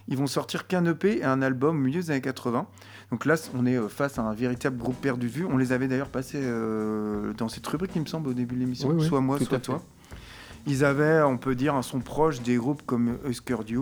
Ils 0.08 0.16
vont 0.18 0.26
sortir 0.28 0.68
qu'un 0.68 0.86
EP 0.86 1.18
et 1.20 1.24
un 1.26 1.42
album 1.42 1.76
au 1.76 1.80
milieu 1.80 2.00
des 2.02 2.12
années 2.12 2.22
80. 2.22 2.66
Donc 3.12 3.26
là, 3.26 3.36
on 3.56 3.66
est 3.66 3.78
euh, 3.78 3.88
face 3.88 4.20
à 4.20 4.24
un 4.24 4.34
véritable 4.34 4.78
groupe 4.78 5.00
perdu 5.00 5.28
de 5.28 5.32
vue. 5.32 5.46
On 5.46 5.58
les 5.58 5.72
avait 5.72 5.88
d'ailleurs 5.88 6.10
passés 6.10 6.42
euh, 6.42 7.34
dans 7.34 7.48
cette 7.48 7.66
rubrique, 7.68 7.92
il 7.96 8.02
me 8.02 8.08
semble, 8.08 8.30
au 8.30 8.34
début 8.34 8.56
de 8.56 8.62
l'émission. 8.62 8.90
Oui, 8.90 8.96
oui, 9.00 9.08
soit 9.08 9.22
moi, 9.22 9.40
soit 9.40 9.60
toi. 9.60 9.82
Ils 10.66 10.84
avaient, 10.84 11.22
on 11.22 11.38
peut 11.38 11.56
dire, 11.56 11.76
un 11.76 11.82
son 11.82 12.02
proche 12.02 12.42
des 12.42 12.58
groupes 12.58 12.82
comme 12.86 13.18
Husker 13.26 13.64
Du. 13.66 13.80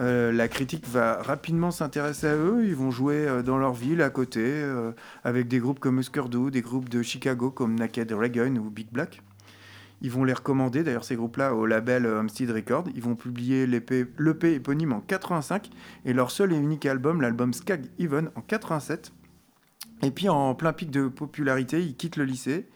Euh, 0.00 0.32
la 0.32 0.48
critique 0.48 0.86
va 0.88 1.22
rapidement 1.22 1.70
s'intéresser 1.70 2.26
à 2.26 2.36
eux. 2.36 2.64
Ils 2.66 2.74
vont 2.74 2.90
jouer 2.90 3.26
euh, 3.26 3.42
dans 3.42 3.58
leur 3.58 3.74
ville 3.74 4.02
à 4.02 4.10
côté, 4.10 4.42
euh, 4.42 4.92
avec 5.22 5.48
des 5.48 5.58
groupes 5.58 5.80
comme 5.80 5.98
Husker 5.98 6.28
Du, 6.30 6.50
des 6.50 6.62
groupes 6.62 6.88
de 6.88 7.02
Chicago 7.02 7.50
comme 7.50 7.74
Naked 7.76 8.12
Raygun 8.12 8.56
ou 8.56 8.70
Big 8.70 8.88
Black. 8.90 9.22
Ils 10.02 10.10
vont 10.10 10.24
les 10.24 10.32
recommander, 10.32 10.82
d'ailleurs, 10.82 11.04
ces 11.04 11.16
groupes-là, 11.16 11.54
au 11.54 11.66
label 11.66 12.06
euh, 12.06 12.20
Homestead 12.20 12.50
Records. 12.50 12.84
Ils 12.94 13.02
vont 13.02 13.14
publier 13.14 13.66
l'EP 13.66 14.06
éponyme 14.52 14.92
en 14.92 15.00
85 15.00 15.70
et 16.04 16.12
leur 16.12 16.30
seul 16.30 16.52
et 16.52 16.56
unique 16.56 16.86
album, 16.86 17.20
l'album 17.20 17.52
Skag 17.52 17.86
Even, 17.98 18.30
en 18.34 18.40
87. 18.40 19.12
Et 20.02 20.10
puis, 20.10 20.28
en 20.28 20.54
plein 20.54 20.72
pic 20.72 20.90
de 20.90 21.08
popularité, 21.08 21.82
ils 21.82 21.96
quittent 21.96 22.16
le 22.16 22.24
lycée. 22.24 22.68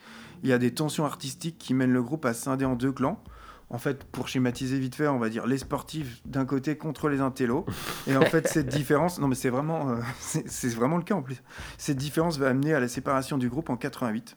Il 0.42 0.48
y 0.48 0.52
a 0.52 0.58
des 0.58 0.72
tensions 0.72 1.04
artistiques 1.04 1.58
qui 1.58 1.74
mènent 1.74 1.92
le 1.92 2.02
groupe 2.02 2.24
à 2.24 2.32
scinder 2.32 2.64
en 2.64 2.76
deux 2.76 2.92
clans. 2.92 3.22
En 3.70 3.78
fait, 3.78 4.04
pour 4.04 4.28
schématiser 4.28 4.78
vite 4.78 4.94
fait, 4.94 5.08
on 5.08 5.18
va 5.18 5.28
dire 5.28 5.46
les 5.46 5.58
sportifs 5.58 6.22
d'un 6.24 6.46
côté 6.46 6.78
contre 6.78 7.10
les 7.10 7.20
intellos. 7.20 7.66
Et 8.06 8.16
en 8.16 8.22
fait, 8.22 8.48
cette 8.48 8.68
différence, 8.68 9.20
non 9.20 9.28
mais 9.28 9.34
c'est 9.34 9.50
vraiment, 9.50 9.90
euh, 9.90 10.00
c'est 10.46 10.74
vraiment 10.74 10.96
le 10.96 11.02
cas 11.02 11.14
en 11.14 11.22
plus. 11.22 11.42
Cette 11.76 11.98
différence 11.98 12.38
va 12.38 12.48
amener 12.48 12.72
à 12.72 12.80
la 12.80 12.88
séparation 12.88 13.36
du 13.36 13.50
groupe 13.50 13.68
en 13.68 13.76
88. 13.76 14.36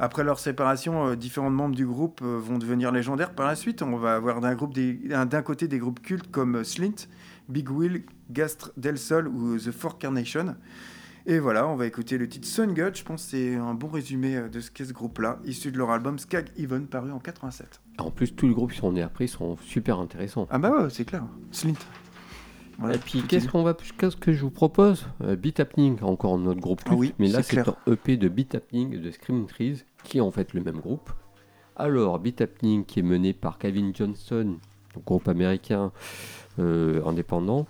Après 0.00 0.22
leur 0.22 0.38
séparation, 0.38 1.08
euh, 1.08 1.16
différents 1.16 1.50
membres 1.50 1.74
du 1.74 1.86
groupe 1.86 2.20
euh, 2.22 2.38
vont 2.38 2.58
devenir 2.58 2.92
légendaires 2.92 3.34
par 3.34 3.46
la 3.46 3.56
suite. 3.56 3.82
On 3.82 3.96
va 3.96 4.14
avoir 4.14 4.40
d'un 4.40 4.54
groupe 4.54 4.76
côté 5.44 5.66
des 5.66 5.78
groupes 5.78 6.00
cultes 6.00 6.30
comme 6.30 6.56
euh, 6.56 6.64
Slint, 6.64 7.08
Big 7.48 7.68
Will, 7.68 8.04
Gastre 8.30 8.72
Del 8.76 8.96
Sol 8.96 9.26
ou 9.26 9.58
The 9.58 9.72
Four 9.72 9.98
Carnation. 9.98 10.54
Et 11.26 11.40
voilà, 11.40 11.66
on 11.66 11.74
va 11.74 11.86
écouter 11.86 12.16
le 12.16 12.28
titre 12.28 12.46
Sun 12.46 12.72
God. 12.74 12.96
Je 12.96 13.02
pense 13.02 13.24
que 13.24 13.30
c'est 13.30 13.56
un 13.56 13.74
bon 13.74 13.88
résumé 13.88 14.48
de 14.48 14.60
ce 14.60 14.70
qu'est 14.70 14.84
ce 14.84 14.92
groupe-là, 14.92 15.40
issu 15.44 15.72
de 15.72 15.76
leur 15.76 15.90
album 15.90 16.18
Skag 16.18 16.48
Even, 16.56 16.86
paru 16.86 17.10
en 17.10 17.18
87. 17.18 17.80
En 17.98 18.10
plus, 18.10 18.34
tous 18.34 18.46
les 18.46 18.54
groupes 18.54 18.72
qui 18.72 18.78
sont 18.78 18.92
nés 18.92 19.02
après 19.02 19.26
sont 19.26 19.56
super 19.58 19.98
intéressants. 19.98 20.46
Ah 20.50 20.58
bah 20.58 20.70
ouais, 20.70 20.90
c'est 20.90 21.04
clair. 21.04 21.24
Slint. 21.50 21.74
Voilà, 22.78 22.94
Et 22.94 22.98
puis, 22.98 23.22
qu'est-ce 23.22 23.46
est- 23.46 23.48
qu'on 23.48 23.62
va, 23.64 23.74
qu'est-ce 23.98 24.16
que 24.16 24.32
je 24.32 24.40
vous 24.42 24.50
propose? 24.52 25.06
Euh, 25.22 25.34
Beat 25.36 25.58
Happening, 25.60 25.98
encore 26.02 26.38
notre 26.38 26.60
groupe 26.60 26.80
Ah 26.86 26.94
oui, 26.94 27.12
mais 27.18 27.26
là 27.28 27.42
c'est 27.42 27.58
un 27.58 27.76
EP 27.92 28.16
de 28.16 28.28
Beat 28.28 28.54
Happening 28.54 29.00
de 29.00 29.10
Screaming 29.10 29.46
Trees, 29.46 29.82
qui 30.04 30.18
est 30.18 30.20
en 30.20 30.30
fait 30.30 30.54
le 30.54 30.62
même 30.62 30.78
groupe. 30.78 31.10
Alors, 31.76 32.18
Beat 32.20 32.40
Happening, 32.40 32.84
qui 32.84 33.00
est 33.00 33.02
mené 33.02 33.32
par 33.32 33.58
Calvin 33.58 33.90
Johnson, 33.92 34.56
groupe 35.04 35.26
américain 35.28 35.92
euh, 36.60 37.04
indépendant, 37.04 37.66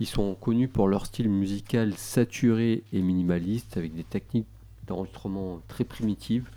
ils 0.00 0.06
sont 0.06 0.34
connus 0.34 0.68
pour 0.68 0.88
leur 0.88 1.06
style 1.06 1.28
musical 1.28 1.94
saturé 1.94 2.82
et 2.92 3.02
minimaliste, 3.02 3.76
avec 3.76 3.94
des 3.94 4.04
techniques 4.04 4.46
d'enregistrement 4.86 5.60
très 5.68 5.84
primitives, 5.84 6.48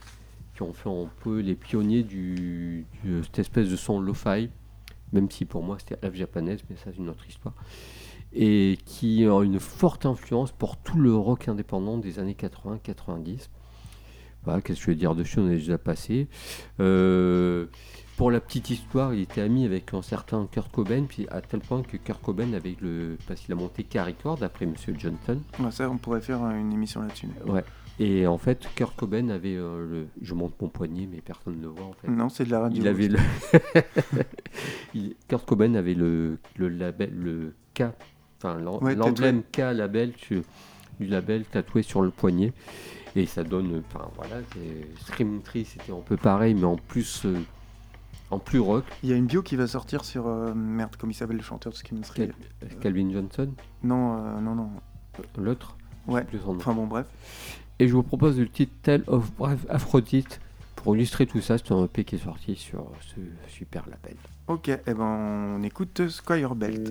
qui 0.55 0.61
ont 0.63 0.73
fait 0.73 0.89
un 0.89 1.09
peu 1.23 1.39
les 1.41 1.55
pionniers 1.55 2.03
du, 2.03 2.85
de 3.05 3.21
cette 3.23 3.39
espèce 3.39 3.69
de 3.69 3.75
son 3.75 3.99
lo-fi, 3.99 4.49
même 5.13 5.31
si 5.31 5.45
pour 5.45 5.63
moi 5.63 5.77
c'était 5.79 5.97
la 6.01 6.13
japonaise, 6.13 6.59
mais 6.69 6.75
ça 6.75 6.85
c'est 6.91 6.97
une 6.97 7.09
autre 7.09 7.27
histoire 7.27 7.53
et 8.33 8.77
qui 8.85 9.25
a 9.25 9.41
une 9.43 9.59
forte 9.59 10.05
influence 10.05 10.51
pour 10.51 10.77
tout 10.77 10.97
le 10.97 11.15
rock 11.15 11.47
indépendant 11.47 11.97
des 11.97 12.19
années 12.19 12.35
80-90. 12.39 13.49
Voilà, 14.43 14.61
qu'est-ce 14.61 14.79
que 14.79 14.85
je 14.85 14.91
veux 14.91 14.95
dire 14.95 15.15
dessus, 15.15 15.39
on 15.39 15.49
est 15.49 15.55
déjà 15.55 15.77
passé. 15.77 16.27
Euh, 16.79 17.67
pour 18.17 18.29
la 18.29 18.41
petite 18.41 18.69
histoire, 18.69 19.13
il 19.13 19.21
était 19.21 19.41
ami 19.41 19.65
avec 19.65 19.93
un 19.93 20.01
certain 20.01 20.47
Kurt 20.51 20.69
Cobain, 20.71 21.05
puis 21.07 21.27
à 21.29 21.41
tel 21.41 21.61
point 21.61 21.81
que 21.81 21.97
Kurt 21.97 22.21
Cobain 22.21 22.51
avait 22.53 22.75
le. 22.81 23.17
parce 23.27 23.39
qu'il 23.39 23.53
a 23.53 23.55
monté 23.55 23.83
K-Record 23.83 24.37
d'après 24.37 24.65
Monsieur 24.65 24.95
Johnson. 24.97 25.39
Ouais, 25.59 25.71
ça, 25.71 25.89
on 25.89 25.97
pourrait 25.97 26.21
faire 26.21 26.43
une 26.49 26.73
émission 26.73 27.01
là-dessus. 27.01 27.29
Ouais. 27.45 27.63
Et 27.99 28.25
en 28.25 28.37
fait, 28.39 28.67
Kurt 28.75 28.95
Cobain 28.95 29.29
avait 29.29 29.55
euh, 29.55 29.87
le. 29.87 30.07
Je 30.21 30.33
monte 30.33 30.59
mon 30.61 30.67
poignet, 30.67 31.07
mais 31.09 31.21
personne 31.21 31.57
ne 31.57 31.61
le 31.61 31.67
voit 31.67 31.85
en 31.85 31.93
fait. 31.93 32.07
Non, 32.07 32.27
c'est 32.29 32.43
de 32.45 32.49
la 32.51 32.61
radio. 32.61 32.81
Il 32.81 32.87
avait 32.87 33.07
le. 33.07 33.19
Il- 34.93 35.15
Kurt 35.27 35.45
Cobain 35.45 35.75
avait 35.75 35.93
le, 35.93 36.37
le 36.57 36.69
label, 36.69 37.11
le 37.13 37.53
K, 37.73 37.83
enfin 38.37 38.59
Ouais, 38.81 38.95
l'emblème 38.95 39.43
K 39.51 39.57
label 39.73 40.13
du 40.99 41.05
label 41.07 41.45
tatoué 41.45 41.81
sur 41.83 42.01
le 42.01 42.09
poignet. 42.09 42.53
Et 43.15 43.25
ça 43.27 43.43
donne. 43.43 43.83
Enfin 43.87 44.09
voilà, 44.15 44.37
c'est- 44.53 45.03
Scream 45.05 45.41
Tree 45.43 45.65
c'était 45.65 45.91
un 45.91 46.01
peu 46.01 46.17
pareil, 46.17 46.53
mais 46.55 46.63
en 46.65 46.77
plus. 46.77 47.25
euh, 47.25 47.37
en 48.31 48.39
plus 48.39 48.57
rock. 48.59 48.85
Il 49.03 49.09
y 49.09 49.13
a 49.13 49.15
une 49.15 49.27
bio 49.27 49.43
qui 49.43 49.55
va 49.55 49.67
sortir 49.67 50.03
sur. 50.03 50.25
euh, 50.27 50.53
merde, 50.55 50.95
comment 50.97 51.11
il 51.11 51.15
s'appelle 51.15 51.37
le 51.37 51.43
chanteur 51.43 51.71
de 51.71 51.77
Skin 51.77 51.97
Tree 52.01 52.31
Cal- 52.59 52.79
Calvin 52.79 53.11
Johnson, 53.11 53.53
Non, 53.83 54.41
non, 54.41 54.55
non. 54.55 54.69
l'autre? 55.37 55.77
Ouais. 56.07 56.25
Enfin 56.47 56.73
bon, 56.73 56.87
bref. 56.87 57.05
Et 57.83 57.87
je 57.89 57.95
vous 57.95 58.03
propose 58.03 58.39
le 58.39 58.47
titre 58.47 58.71
Tale 58.81 59.03
of 59.07 59.33
Brave 59.33 59.65
Aphrodite. 59.67 60.39
Pour 60.77 60.95
illustrer 60.95 61.25
tout 61.25 61.41
ça, 61.41 61.57
c'est 61.57 61.69
un 61.73 61.83
EP 61.83 62.05
qui 62.05 62.15
est 62.15 62.23
sorti 62.23 62.55
sur 62.55 62.89
ce 63.01 63.19
super 63.49 63.83
label. 63.89 64.15
Ok, 64.47 64.69
et 64.69 64.79
ben 64.93 65.57
on 65.57 65.63
écoute 65.63 66.07
Squire 66.07 66.55
Belt. 66.55 66.89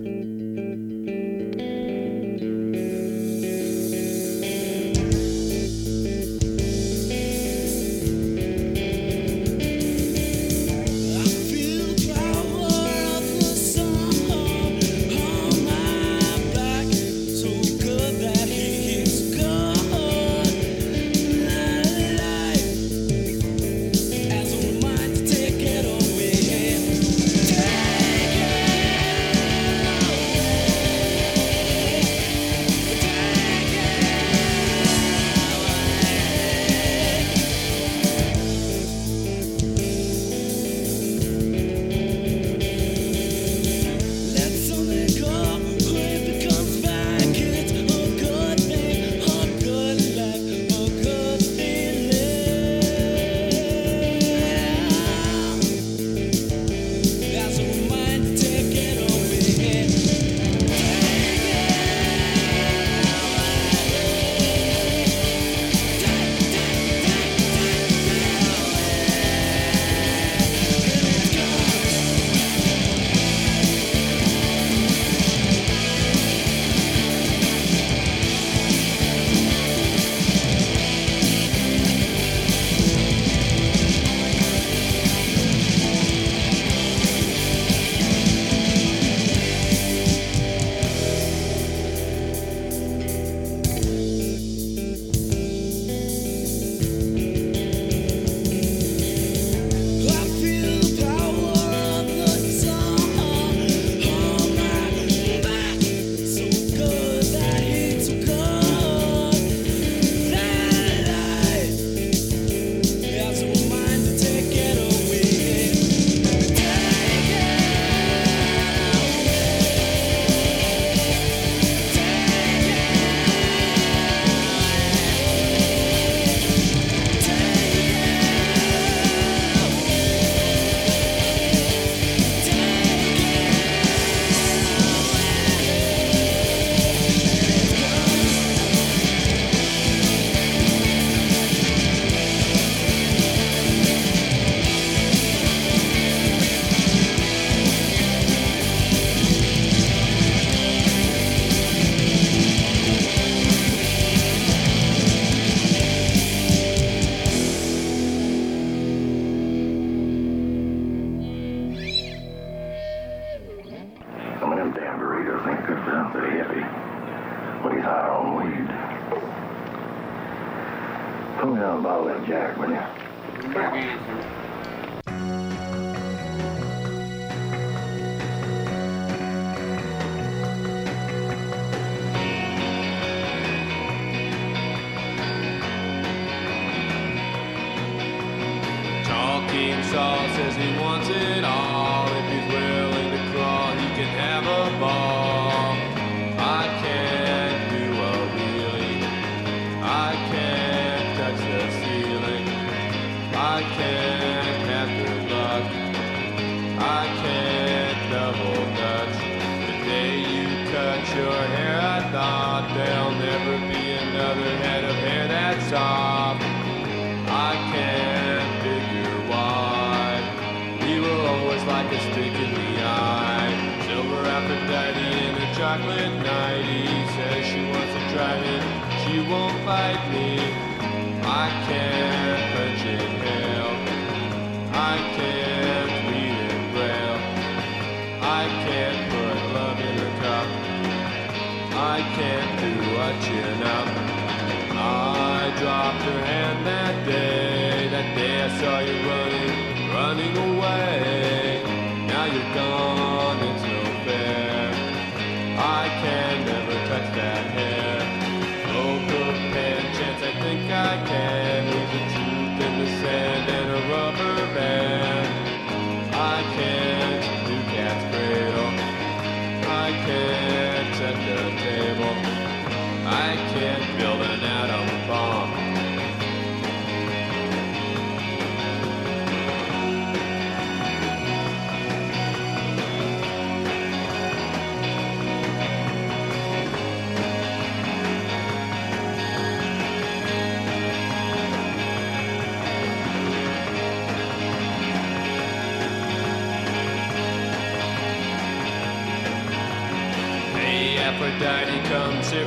Saw 248.63 248.79
you 248.79 248.95
running, 249.09 249.89
running 249.93 250.37
away. 250.37 251.61
Now 252.07 252.25
you're 252.33 252.53
gone, 252.55 253.02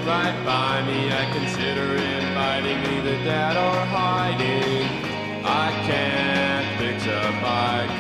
right 0.06 0.44
by 0.44 0.82
me. 0.86 1.10
I 1.10 1.24
consider 1.32 1.96
inviting 1.96 2.78
either 2.94 3.24
that 3.24 3.56
or 3.56 3.78
hiding. 3.90 4.86
I 5.44 5.68
can't 5.88 6.66
fix 6.78 7.02
a 7.06 7.22
bike. 7.42 7.90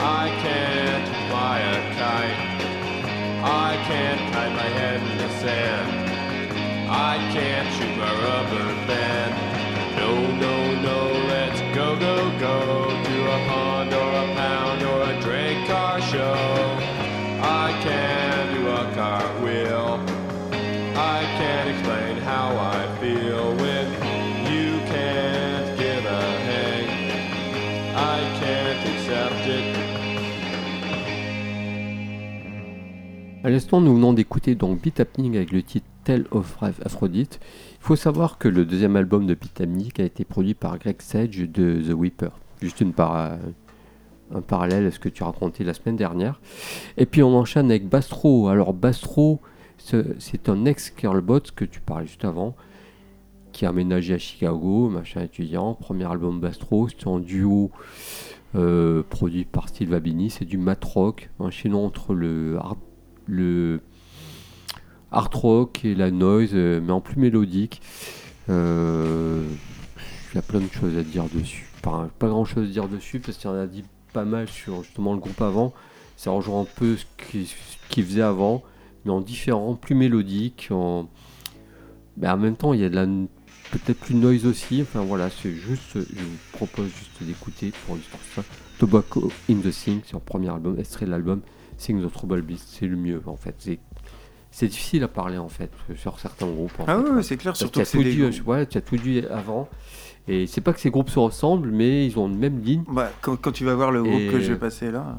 I 0.00 0.24
can't 0.40 1.06
fly 1.28 1.58
a 1.60 1.78
kite. 2.00 2.40
I 3.44 3.76
can't 3.88 4.20
hide 4.34 4.52
my 4.52 4.70
head 4.78 5.02
in 5.02 5.18
the 5.18 5.28
sand. 5.40 5.90
I 6.88 7.18
can't 7.34 7.68
shoot 7.74 7.94
my 7.98 8.12
rubber 8.24 8.68
band. 8.88 9.34
No, 9.98 10.12
no, 10.44 10.54
no, 10.80 10.98
let's 11.28 11.60
go, 11.76 11.94
go, 11.98 12.38
go 12.38 13.01
À 33.44 33.50
l'instant, 33.50 33.80
nous 33.80 33.94
venons 33.94 34.12
d'écouter 34.12 34.54
donc 34.54 34.80
Beat 34.80 35.00
Happening 35.00 35.36
avec 35.36 35.50
le 35.52 35.62
titre 35.62 35.86
Tell 36.04 36.26
of 36.30 36.56
Aphrodite. 36.62 37.40
Il 37.72 37.78
faut 37.84 37.96
savoir 37.96 38.38
que 38.38 38.48
le 38.48 38.64
deuxième 38.64 38.94
album 38.96 39.26
de 39.26 39.34
Beat 39.34 39.60
Happening 39.60 39.90
a 39.98 40.02
été 40.04 40.24
produit 40.24 40.54
par 40.54 40.78
Greg 40.78 41.00
Sage 41.02 41.38
de 41.38 41.80
The 41.82 41.92
Weeper. 41.94 42.30
Juste 42.60 42.80
une 42.80 42.92
para- 42.92 43.38
un 44.32 44.40
parallèle 44.40 44.86
à 44.86 44.90
ce 44.92 45.00
que 45.00 45.08
tu 45.08 45.24
racontais 45.24 45.64
la 45.64 45.74
semaine 45.74 45.96
dernière. 45.96 46.40
Et 46.96 47.04
puis 47.06 47.22
on 47.22 47.34
enchaîne 47.36 47.66
avec 47.70 47.88
Bastro. 47.88 48.46
Alors 48.48 48.72
Bastro, 48.74 49.40
ce- 49.76 50.14
c'est 50.20 50.48
un 50.48 50.64
ex-Curlbot 50.64 51.40
que 51.56 51.64
tu 51.64 51.80
parlais 51.80 52.06
juste 52.06 52.24
avant, 52.24 52.54
qui 53.50 53.66
a 53.66 53.70
aménagé 53.70 54.14
à 54.14 54.18
Chicago, 54.18 54.88
machin 54.88 55.22
étudiant. 55.22 55.74
Premier 55.74 56.04
album 56.04 56.38
Bastro, 56.40 56.88
c'était 56.88 57.08
en 57.08 57.18
duo 57.18 57.72
euh, 58.54 59.02
produit 59.08 59.44
par 59.44 59.68
Steve 59.68 59.92
Albini. 59.94 60.30
C'est 60.30 60.44
du 60.44 60.58
mat 60.58 60.82
rock, 60.84 61.30
enchaînant 61.40 61.84
entre 61.84 62.14
le 62.14 62.56
hard 62.60 62.78
le 63.26 63.80
hard 65.12 65.34
rock 65.34 65.84
et 65.84 65.94
la 65.94 66.10
noise, 66.10 66.50
euh, 66.54 66.80
mais 66.82 66.92
en 66.92 67.00
plus 67.00 67.16
mélodique. 67.16 67.80
Euh, 68.48 69.44
Il 70.32 70.36
y 70.36 70.38
a 70.38 70.42
plein 70.42 70.60
de 70.60 70.68
choses 70.68 70.96
à 70.96 71.02
dire 71.02 71.24
dessus. 71.32 71.68
Pas, 71.82 72.08
grand 72.20 72.44
chose 72.44 72.68
à 72.68 72.72
dire 72.72 72.88
dessus 72.88 73.20
parce 73.20 73.36
qu'il 73.36 73.50
y 73.50 73.52
en 73.52 73.56
a 73.56 73.66
dit 73.66 73.84
pas 74.12 74.24
mal 74.24 74.48
sur 74.48 74.82
justement 74.82 75.12
le 75.12 75.20
groupe 75.20 75.40
avant. 75.42 75.72
Ça 76.16 76.30
rejoint 76.30 76.62
un 76.62 76.66
peu 76.76 76.96
ce 76.96 77.04
qu'il 77.88 78.04
faisait 78.04 78.22
avant, 78.22 78.62
mais 79.04 79.10
en 79.10 79.20
différent, 79.20 79.74
plus 79.74 79.94
mélodique. 79.94 80.68
En, 80.70 81.08
mais 82.16 82.28
en 82.28 82.36
même 82.36 82.56
temps, 82.56 82.72
il 82.72 82.80
y 82.80 82.84
a 82.84 82.88
de 82.88 82.94
la 82.94 83.06
peut-être 83.06 83.98
plus 83.98 84.14
noise 84.14 84.46
aussi. 84.46 84.80
Enfin 84.82 85.02
voilà, 85.02 85.28
c'est 85.30 85.52
juste, 85.52 85.94
je 85.94 85.98
vous 86.00 86.38
propose 86.52 86.86
juste 86.86 87.22
d'écouter 87.22 87.72
pour 87.86 87.96
l'histoire. 87.96 88.22
Tobacco 88.78 89.30
in 89.50 89.56
the 89.56 89.70
c'est 89.70 90.12
leur 90.12 90.22
premier 90.22 90.48
album, 90.48 90.78
extrait 90.78 91.06
de 91.06 91.10
l'album 91.10 91.42
The 91.86 92.12
Trouble 92.12 92.42
Beast, 92.42 92.68
c'est 92.78 92.86
le 92.86 92.96
mieux 92.96 93.20
en 93.26 93.36
fait. 93.36 93.54
C'est, 94.50 94.66
difficile 94.68 95.02
à 95.04 95.08
parler 95.08 95.38
en 95.38 95.48
fait 95.48 95.70
sur 95.96 96.18
certains 96.20 96.46
groupes. 96.46 96.72
en 96.78 96.84
Ah 96.86 97.02
fait, 97.02 97.10
ouais, 97.10 97.22
c'est 97.22 97.36
clair, 97.36 97.56
surtout 97.56 97.80
que 97.80 97.86
c'est 97.86 97.96
tout 97.98 98.04
des 98.04 98.40
ouais, 98.42 98.66
tu 98.66 98.78
as 98.78 98.82
tout 98.82 98.96
dit 98.96 99.22
avant. 99.30 99.68
Et 100.28 100.46
c'est 100.46 100.60
pas 100.60 100.72
que 100.72 100.80
ces 100.80 100.90
groupes 100.90 101.10
se 101.10 101.18
ressemblent, 101.18 101.70
mais 101.70 102.06
ils 102.06 102.18
ont 102.18 102.28
une 102.28 102.38
même 102.38 102.60
ligne. 102.60 102.84
Bah, 102.88 103.10
quand, 103.22 103.36
quand 103.36 103.50
tu 103.52 103.64
vas 103.64 103.74
voir 103.74 103.90
le 103.90 104.02
groupe 104.02 104.20
Et- 104.20 104.28
que 104.30 104.38
je 104.40 104.52
vais 104.52 104.58
passer 104.58 104.90
là, 104.92 105.16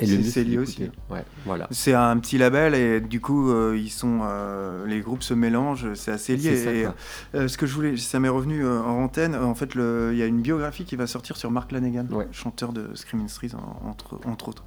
C'est- 0.00 0.44
lié 0.44 0.58
aussi. 0.58 0.88
Ouais, 1.10 1.24
voilà. 1.44 1.66
c'est 1.72 1.92
un 1.92 2.16
petit 2.18 2.38
label 2.38 2.74
et 2.74 3.00
du 3.00 3.20
coup 3.20 3.50
euh, 3.50 3.76
ils 3.76 3.90
sont 3.90 4.20
euh, 4.22 4.86
les 4.86 5.00
groupes 5.00 5.22
se 5.24 5.34
mélangent, 5.34 5.92
c'est 5.94 6.12
assez 6.12 6.36
lié. 6.36 6.56
Ça, 6.56 6.72
Et, 6.72 6.86
euh, 7.34 7.48
ce 7.48 7.58
que 7.58 7.66
je 7.66 7.74
voulais, 7.74 7.96
ça 7.96 8.20
m'est 8.20 8.28
revenu 8.28 8.64
en 8.66 9.02
antenne. 9.02 9.34
En 9.34 9.54
fait, 9.56 9.70
il 9.74 10.16
y 10.16 10.22
a 10.22 10.26
une 10.26 10.40
biographie 10.40 10.84
qui 10.84 10.94
va 10.94 11.06
sortir 11.08 11.36
sur 11.36 11.50
Mark 11.50 11.72
Lanegan, 11.72 12.06
Ouais. 12.12 12.28
chanteur 12.30 12.72
de 12.72 12.94
Screaming 12.94 13.26
Trees 13.28 13.50
en- 13.56 13.88
entre, 13.88 14.20
entre 14.24 14.48
autres. 14.48 14.64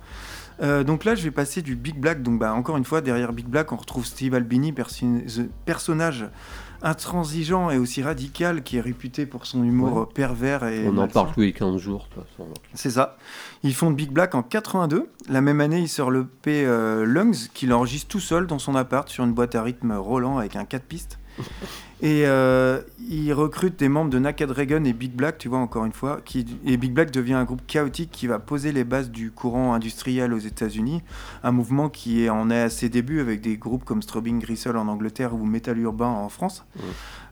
Euh, 0.62 0.84
donc 0.84 1.06
là, 1.06 1.16
je 1.16 1.24
vais 1.24 1.32
passer 1.32 1.62
du 1.62 1.76
Big 1.76 1.98
Black. 2.00 2.22
Donc, 2.22 2.40
bah, 2.40 2.54
encore 2.54 2.78
une 2.78 2.86
fois, 2.86 3.02
derrière 3.02 3.34
Big 3.34 3.48
Black, 3.48 3.72
on 3.72 3.78
retrouve 3.78 4.06
Steve 4.06 4.34
Albini, 4.36 4.74
the- 4.74 5.50
personnage 5.66 6.26
intransigeant 6.84 7.70
et 7.70 7.78
aussi 7.78 8.02
radical, 8.02 8.64
qui 8.64 8.78
est 8.78 8.82
réputé 8.82 9.26
pour 9.26 9.46
son 9.46 9.64
humour 9.64 9.94
Ouais. 9.94 10.02
euh, 10.02 10.06
pervers 10.06 10.64
et 10.66 10.88
On 10.88 10.98
en 10.98 11.08
parle 11.08 11.32
tous 11.34 11.42
les 11.42 11.54
15 11.54 11.78
jours. 11.78 12.08
C'est 12.74 12.90
ça. 12.90 13.18
Ils 13.64 13.74
font 13.76 13.92
Big 13.92 14.12
Black 14.12 14.34
en 14.36 14.42
82. 14.44 15.08
La 15.30 15.42
même 15.42 15.62
année, 15.62 15.80
il 15.80 15.88
sort 15.90 16.10
le 16.12 16.26
P 16.26 16.66
euh, 16.66 17.06
Lungs, 17.06 17.50
qu'il 17.54 17.72
enregistre 17.74 18.08
tout 18.08 18.20
seul 18.20 18.48
dans 18.48 18.60
son 18.60 18.76
appart 18.76 19.08
sur 19.10 19.24
une 19.24 19.34
boîte 19.34 19.54
à 19.56 19.62
rythme 19.64 19.92
Roland 19.94 20.38
avec 20.40 20.56
un 20.56 20.66
4 20.66 20.84
pistes. 20.84 21.20
Et 22.04 22.26
euh, 22.26 22.82
il 23.08 23.32
recrute 23.32 23.78
des 23.78 23.88
membres 23.88 24.10
de 24.10 24.18
Naked 24.18 24.50
Dragon 24.50 24.84
et 24.86 24.94
Big 24.94 25.12
Black, 25.12 25.38
tu 25.38 25.50
vois, 25.50 25.60
encore 25.60 25.86
une 25.86 25.92
fois. 25.92 26.20
Qui, 26.26 26.48
et 26.66 26.76
Big 26.76 26.94
Black 26.94 27.12
devient 27.12 27.36
un 27.36 27.44
groupe 27.44 27.62
chaotique 27.68 28.10
qui 28.12 28.26
va 28.26 28.40
poser 28.40 28.72
les 28.72 28.84
bases 28.84 29.12
du 29.12 29.30
courant 29.30 29.76
industriel 29.76 30.34
aux 30.34 30.40
États-Unis. 30.40 31.04
Un 31.44 31.52
mouvement 31.52 31.90
qui 31.90 32.28
en 32.28 32.50
est 32.50 32.60
à 32.60 32.70
ses 32.72 32.90
débuts 32.90 33.20
avec 33.20 33.42
des 33.42 33.56
groupes 33.56 33.84
comme 33.84 34.02
Strobing 34.02 34.40
Gristle 34.40 34.78
en 34.78 34.88
Angleterre 34.88 35.36
ou 35.36 35.46
Metal 35.46 35.78
Urbain 35.78 36.08
en 36.08 36.30
France. 36.30 36.66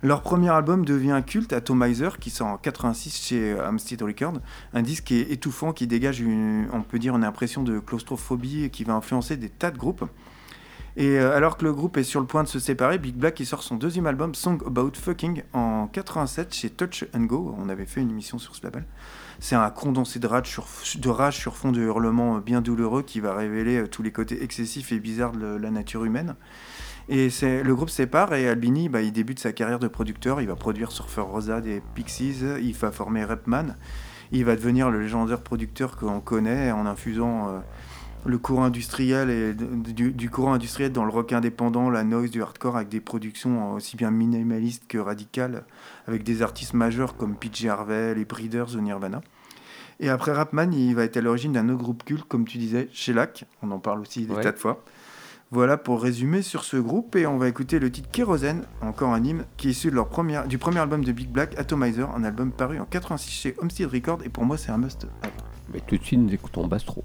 Leur 0.04 0.22
premier 0.22 0.50
album 0.50 0.86
devient 0.86 1.20
culte, 1.26 1.52
Atomizer, 1.52 2.20
qui 2.20 2.30
sort 2.30 2.48
en 2.48 2.58
86 2.58 3.26
chez 3.28 3.54
euh, 3.54 3.68
Amstead 3.68 4.04
Records. 4.04 4.40
Un 4.76 4.84
disque 4.84 5.06
qui 5.06 5.16
est 5.16 5.32
étouffant, 5.32 5.74
qui 5.74 5.88
dégage, 5.88 6.20
une, 6.20 6.68
on 6.72 6.84
peut 6.84 7.00
dire, 7.00 7.16
une 7.16 7.24
impression 7.24 7.64
de 7.64 7.80
claustrophobie 7.80 8.66
et 8.66 8.70
qui 8.70 8.84
va 8.84 8.94
influencer 8.94 9.36
des 9.36 9.50
tas 9.50 9.72
de 9.72 9.78
groupes. 9.78 10.06
Et 11.00 11.18
euh, 11.18 11.34
alors 11.34 11.56
que 11.56 11.64
le 11.64 11.72
groupe 11.72 11.96
est 11.96 12.04
sur 12.04 12.20
le 12.20 12.26
point 12.26 12.44
de 12.44 12.50
se 12.50 12.60
séparer, 12.60 12.98
Big 12.98 13.16
Black 13.16 13.42
sort 13.46 13.64
son 13.64 13.78
deuxième 13.78 14.06
album, 14.06 14.36
Song 14.36 14.62
About 14.68 14.92
Fucking, 14.96 15.44
en 15.54 15.88
87 15.88 16.54
chez 16.54 16.70
Touch 16.70 17.06
and 17.16 17.22
Go. 17.22 17.56
On 17.58 17.70
avait 17.70 17.86
fait 17.86 18.02
une 18.02 18.10
émission 18.10 18.38
sur 18.38 18.54
ce 18.54 18.62
label. 18.64 18.84
C'est 19.40 19.56
un 19.56 19.70
condensé 19.70 20.20
de 20.20 20.28
rage, 20.28 20.48
sur, 20.50 20.66
fond 21.56 21.72
de 21.72 21.80
hurlements 21.80 22.36
euh, 22.36 22.40
bien 22.42 22.60
douloureux 22.60 23.04
qui 23.04 23.22
va 23.22 23.34
révéler 23.34 23.78
euh, 23.78 23.88
tous 23.88 24.04
les 24.04 24.12
côtés 24.12 24.44
excessifs 24.44 24.92
et 24.92 25.00
bizarres 25.00 25.32
de 25.32 25.56
la 25.56 25.72
nature 25.72 26.04
humaine. 26.04 26.36
Et 27.08 27.30
le 27.42 27.74
groupe 27.74 27.90
sépare 27.90 28.34
et 28.34 28.50
Albini, 28.50 28.90
bah, 28.90 29.02
il 29.02 29.14
débute 29.14 29.40
sa 29.40 29.54
carrière 29.54 29.80
de 29.80 29.88
producteur. 29.88 30.42
Il 30.42 30.48
va 30.50 30.58
produire 30.58 30.92
Surfer 30.92 31.22
Rosa 31.22 31.62
des 31.62 31.82
Pixies, 31.96 32.44
il 32.62 32.74
va 32.74 32.92
former 32.92 33.24
Repman. 33.24 33.78
Il 34.34 34.44
va 34.44 34.58
devenir 34.58 34.92
le 34.92 35.02
légendaire 35.02 35.42
producteur 35.42 35.96
qu'on 35.96 36.20
connaît 36.20 36.72
en 36.72 36.86
infusant 36.86 37.64
le 38.26 38.38
courant 38.38 38.66
industriel 38.66 39.30
et 39.30 39.54
du, 39.54 40.12
du 40.12 40.30
courant 40.30 40.54
industriel 40.54 40.92
dans 40.92 41.06
le 41.06 41.12
rock 41.12 41.32
indépendant, 41.34 41.90
la 41.90 42.04
noise, 42.04 42.30
du 42.32 42.42
hardcore 42.42 42.76
avec 42.76 42.90
des 42.90 43.00
productions 43.00 43.74
aussi 43.74 43.96
bien 43.98 44.12
minimalistes 44.12 44.84
que 44.88 44.98
radicales, 44.98 45.64
avec 46.08 46.24
des 46.24 46.42
artistes 46.42 46.74
majeurs 46.74 47.16
comme 47.16 47.36
PJ 47.36 47.66
Harvey, 47.68 48.14
les 48.16 48.26
Breeders 48.26 48.76
ou 48.76 48.82
Nirvana. 48.82 49.22
Et 50.02 50.10
après 50.10 50.32
Rapman, 50.32 50.72
il 50.72 50.96
va 50.96 51.04
être 51.04 51.18
à 51.18 51.22
l'origine 51.22 51.54
d'un 51.54 51.68
autre 51.70 51.84
groupe 51.84 52.04
culte, 52.06 52.24
comme 52.26 52.46
tu 52.46 52.58
disais, 52.58 52.88
Shellac. 52.94 53.46
On 53.62 53.72
en 53.72 53.80
parle 53.80 54.00
aussi 54.02 54.26
des 54.26 54.34
Ouais. 54.34 54.44
tas 54.44 54.52
de 54.54 54.58
fois. 54.58 54.84
Voilà 55.52 55.78
pour 55.78 56.02
résumer 56.02 56.42
sur 56.44 56.64
ce 56.64 56.78
groupe 56.78 57.16
et 57.16 57.26
on 57.26 57.38
va 57.38 57.48
écouter 57.50 57.80
le 57.80 57.92
titre 57.92 58.10
Kérosène, 58.12 58.64
encore 58.82 59.14
un 59.14 59.24
hymne, 59.24 59.46
qui 59.58 59.68
est 59.68 59.72
issu 59.72 59.90
de 59.90 59.96
leur 59.96 60.08
première, 60.08 60.48
du 60.48 60.58
premier 60.60 60.80
album 60.80 61.04
de 61.04 61.12
Big 61.12 61.28
Black, 61.30 61.58
Atomizer, 61.58 62.10
un 62.16 62.24
album 62.24 62.52
paru 62.52 62.80
en 62.80 62.86
86 62.86 63.32
chez 63.32 63.56
Homestead 63.58 63.90
Records 63.92 64.20
et 64.24 64.30
pour 64.30 64.46
moi 64.46 64.58
c'est 64.58 64.72
un 64.72 64.78
must. 64.78 65.08
have. 65.24 65.32
Mais 65.74 65.82
tout 65.82 65.98
de 65.98 66.04
suite, 66.04 66.20
nous 66.20 66.34
écoutons 66.34 66.68
Bastro. 66.68 67.04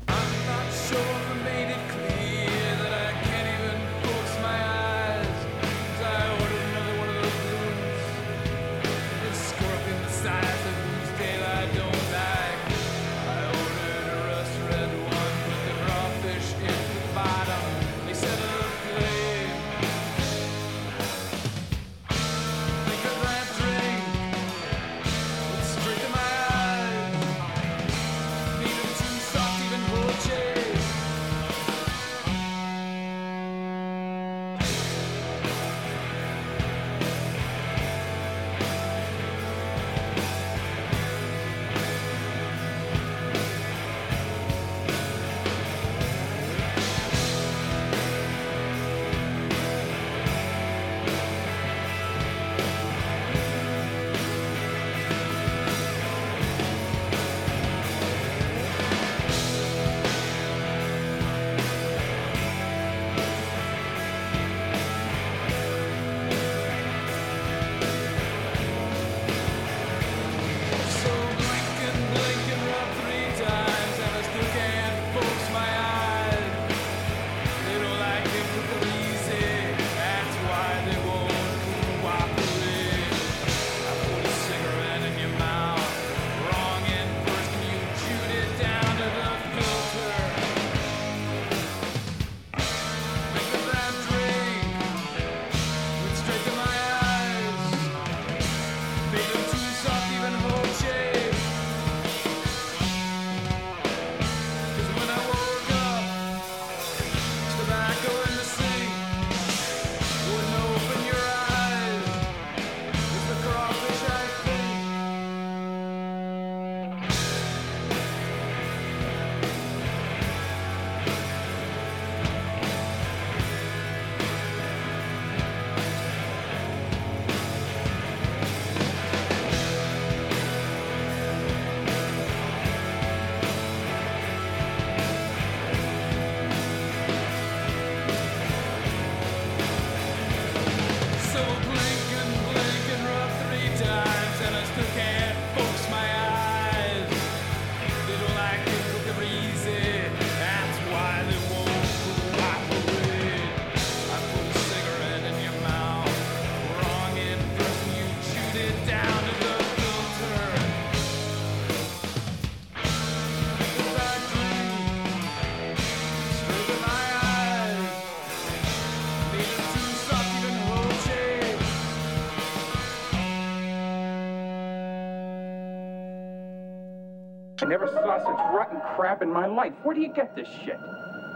I 177.65 177.67
never 177.67 177.87
saw 177.87 178.19
such 178.19 178.55
rotten 178.55 178.79
crap 178.95 179.23
in 179.23 179.33
my 179.33 179.47
life. 179.47 179.73
Where 179.85 179.95
do 179.95 180.03
you 180.03 180.13
get 180.13 180.37
this 180.37 180.47
shit? 180.47 180.79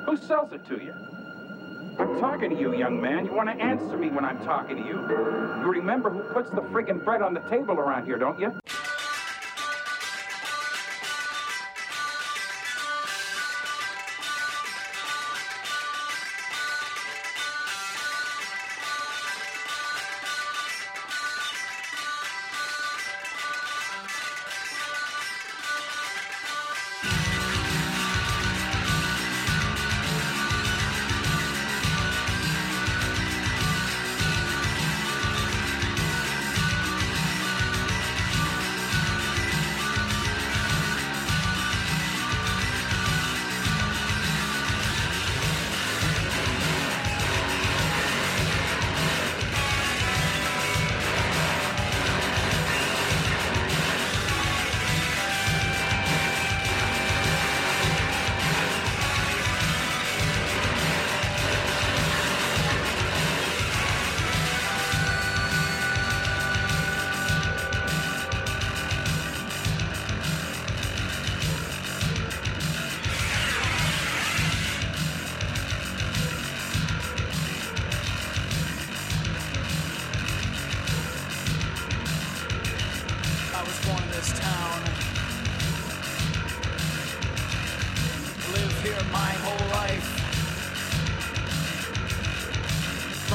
Who 0.05 0.14
sells 0.14 0.53
it 0.53 0.62
to 0.66 0.74
you? 0.74 0.93
I'm 1.99 2.20
talking 2.20 2.51
to 2.51 2.61
you, 2.61 2.76
young 2.76 3.01
man. 3.01 3.24
You 3.24 3.33
want 3.33 3.49
to 3.49 3.55
answer 3.64 3.97
me 3.97 4.11
when 4.11 4.26
I'm 4.26 4.39
talking 4.45 4.76
to 4.76 4.83
you. 4.83 5.01
You 5.62 5.72
remember 5.72 6.11
who 6.11 6.20
puts 6.35 6.51
the 6.51 6.61
friggin' 6.61 7.03
bread 7.03 7.22
on 7.22 7.33
the 7.33 7.41
table 7.49 7.76
around 7.76 8.05
here, 8.05 8.18
don't 8.18 8.39
you? 8.39 8.53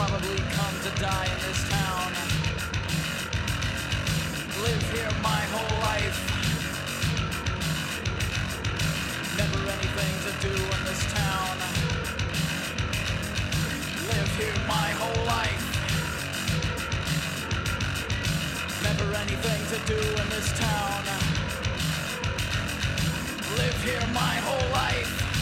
probably 0.07 0.35
come 0.51 0.75
to 0.83 0.91
die 0.99 1.25
in 1.33 1.39
this 1.47 1.61
town. 1.69 2.11
Live 4.61 4.83
here 4.91 5.13
my 5.21 5.41
whole 5.53 5.79
life. 5.79 6.19
Never 9.37 9.59
anything 9.77 10.15
to 10.27 10.31
do 10.47 10.55
in 10.75 10.81
this 10.83 11.03
town. 11.13 11.55
Live 14.11 14.31
here 14.39 14.59
my 14.67 14.89
whole 14.99 15.25
life. 15.25 15.65
Never 18.83 19.07
anything 19.23 19.61
to 19.73 19.79
do 19.87 20.01
in 20.21 20.29
this 20.35 20.49
town. 20.59 21.03
Live 23.57 23.83
here 23.83 24.07
my 24.13 24.35
whole 24.47 24.69
life 24.71 25.32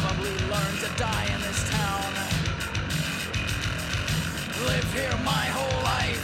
probably 0.00 0.30
learn 0.46 0.74
to 0.78 0.88
die 0.96 1.26
in 1.34 1.40
this 1.42 1.60
town. 1.70 2.10
Live 4.66 4.88
here 4.94 5.16
my 5.24 5.46
whole 5.56 5.82
life. 5.82 6.22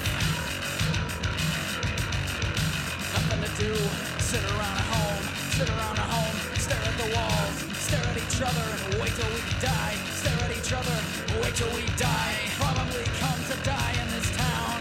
Nothing 3.15 3.43
to 3.43 3.51
do. 3.63 3.75
Sit 4.23 4.45
around 4.53 4.77
at 4.83 4.89
home. 4.95 5.25
Sit 5.59 5.69
around 5.71 5.97
at 5.99 6.11
home. 6.17 6.37
Stare 6.55 6.85
at 6.87 6.97
the 7.03 7.09
walls. 7.17 7.57
Stare 7.87 8.07
at 8.13 8.19
each 8.25 8.39
other 8.49 8.67
and 8.85 9.03
wait 9.03 9.13
till 9.19 9.31
we 9.35 9.43
die. 9.59 9.97
Stare 10.21 10.41
at 10.47 10.53
each 10.59 10.73
other. 10.73 10.97
Wait 11.43 11.55
till 11.55 11.73
we 11.75 11.85
die. 11.99 12.37
Probably 12.63 13.07
come 13.23 13.41
to 13.51 13.57
die 13.65 13.95
in 14.03 14.09
this 14.15 14.29
town. 14.39 14.79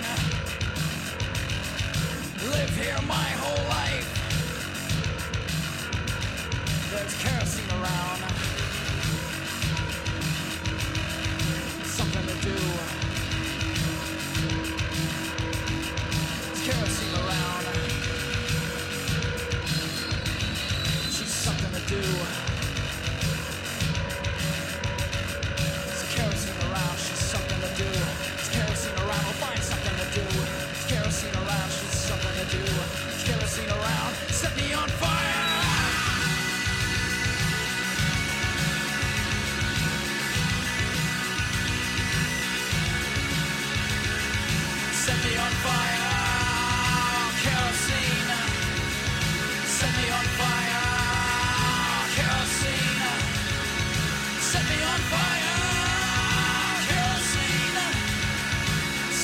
Live 2.54 2.74
here 2.78 3.02
my 3.08 3.30
whole 3.42 3.64
life. 3.70 3.73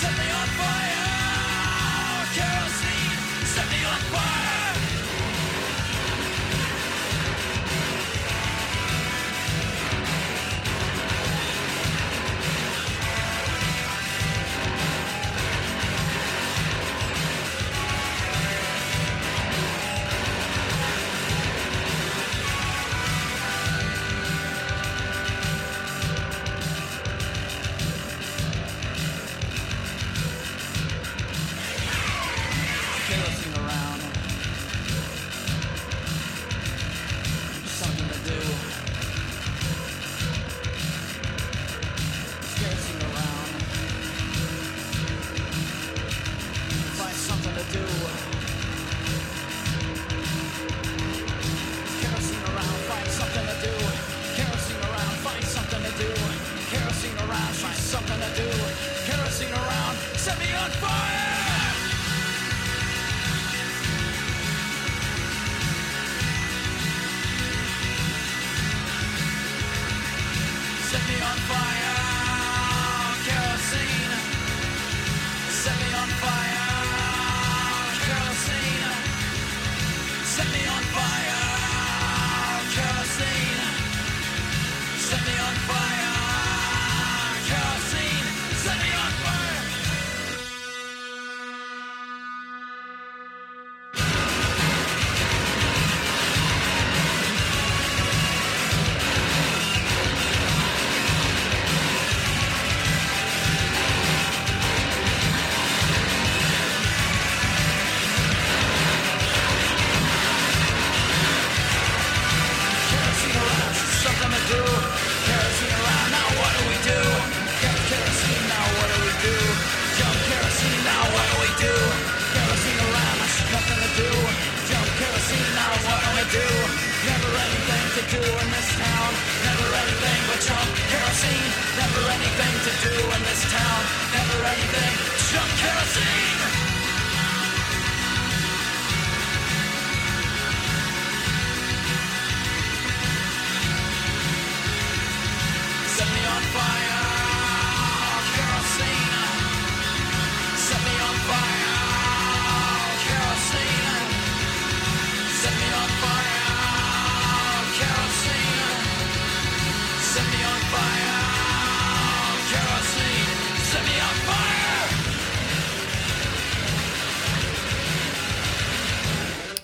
set 0.09 0.25
me 0.25 0.31
on 0.31 0.47
fire. 0.47 0.88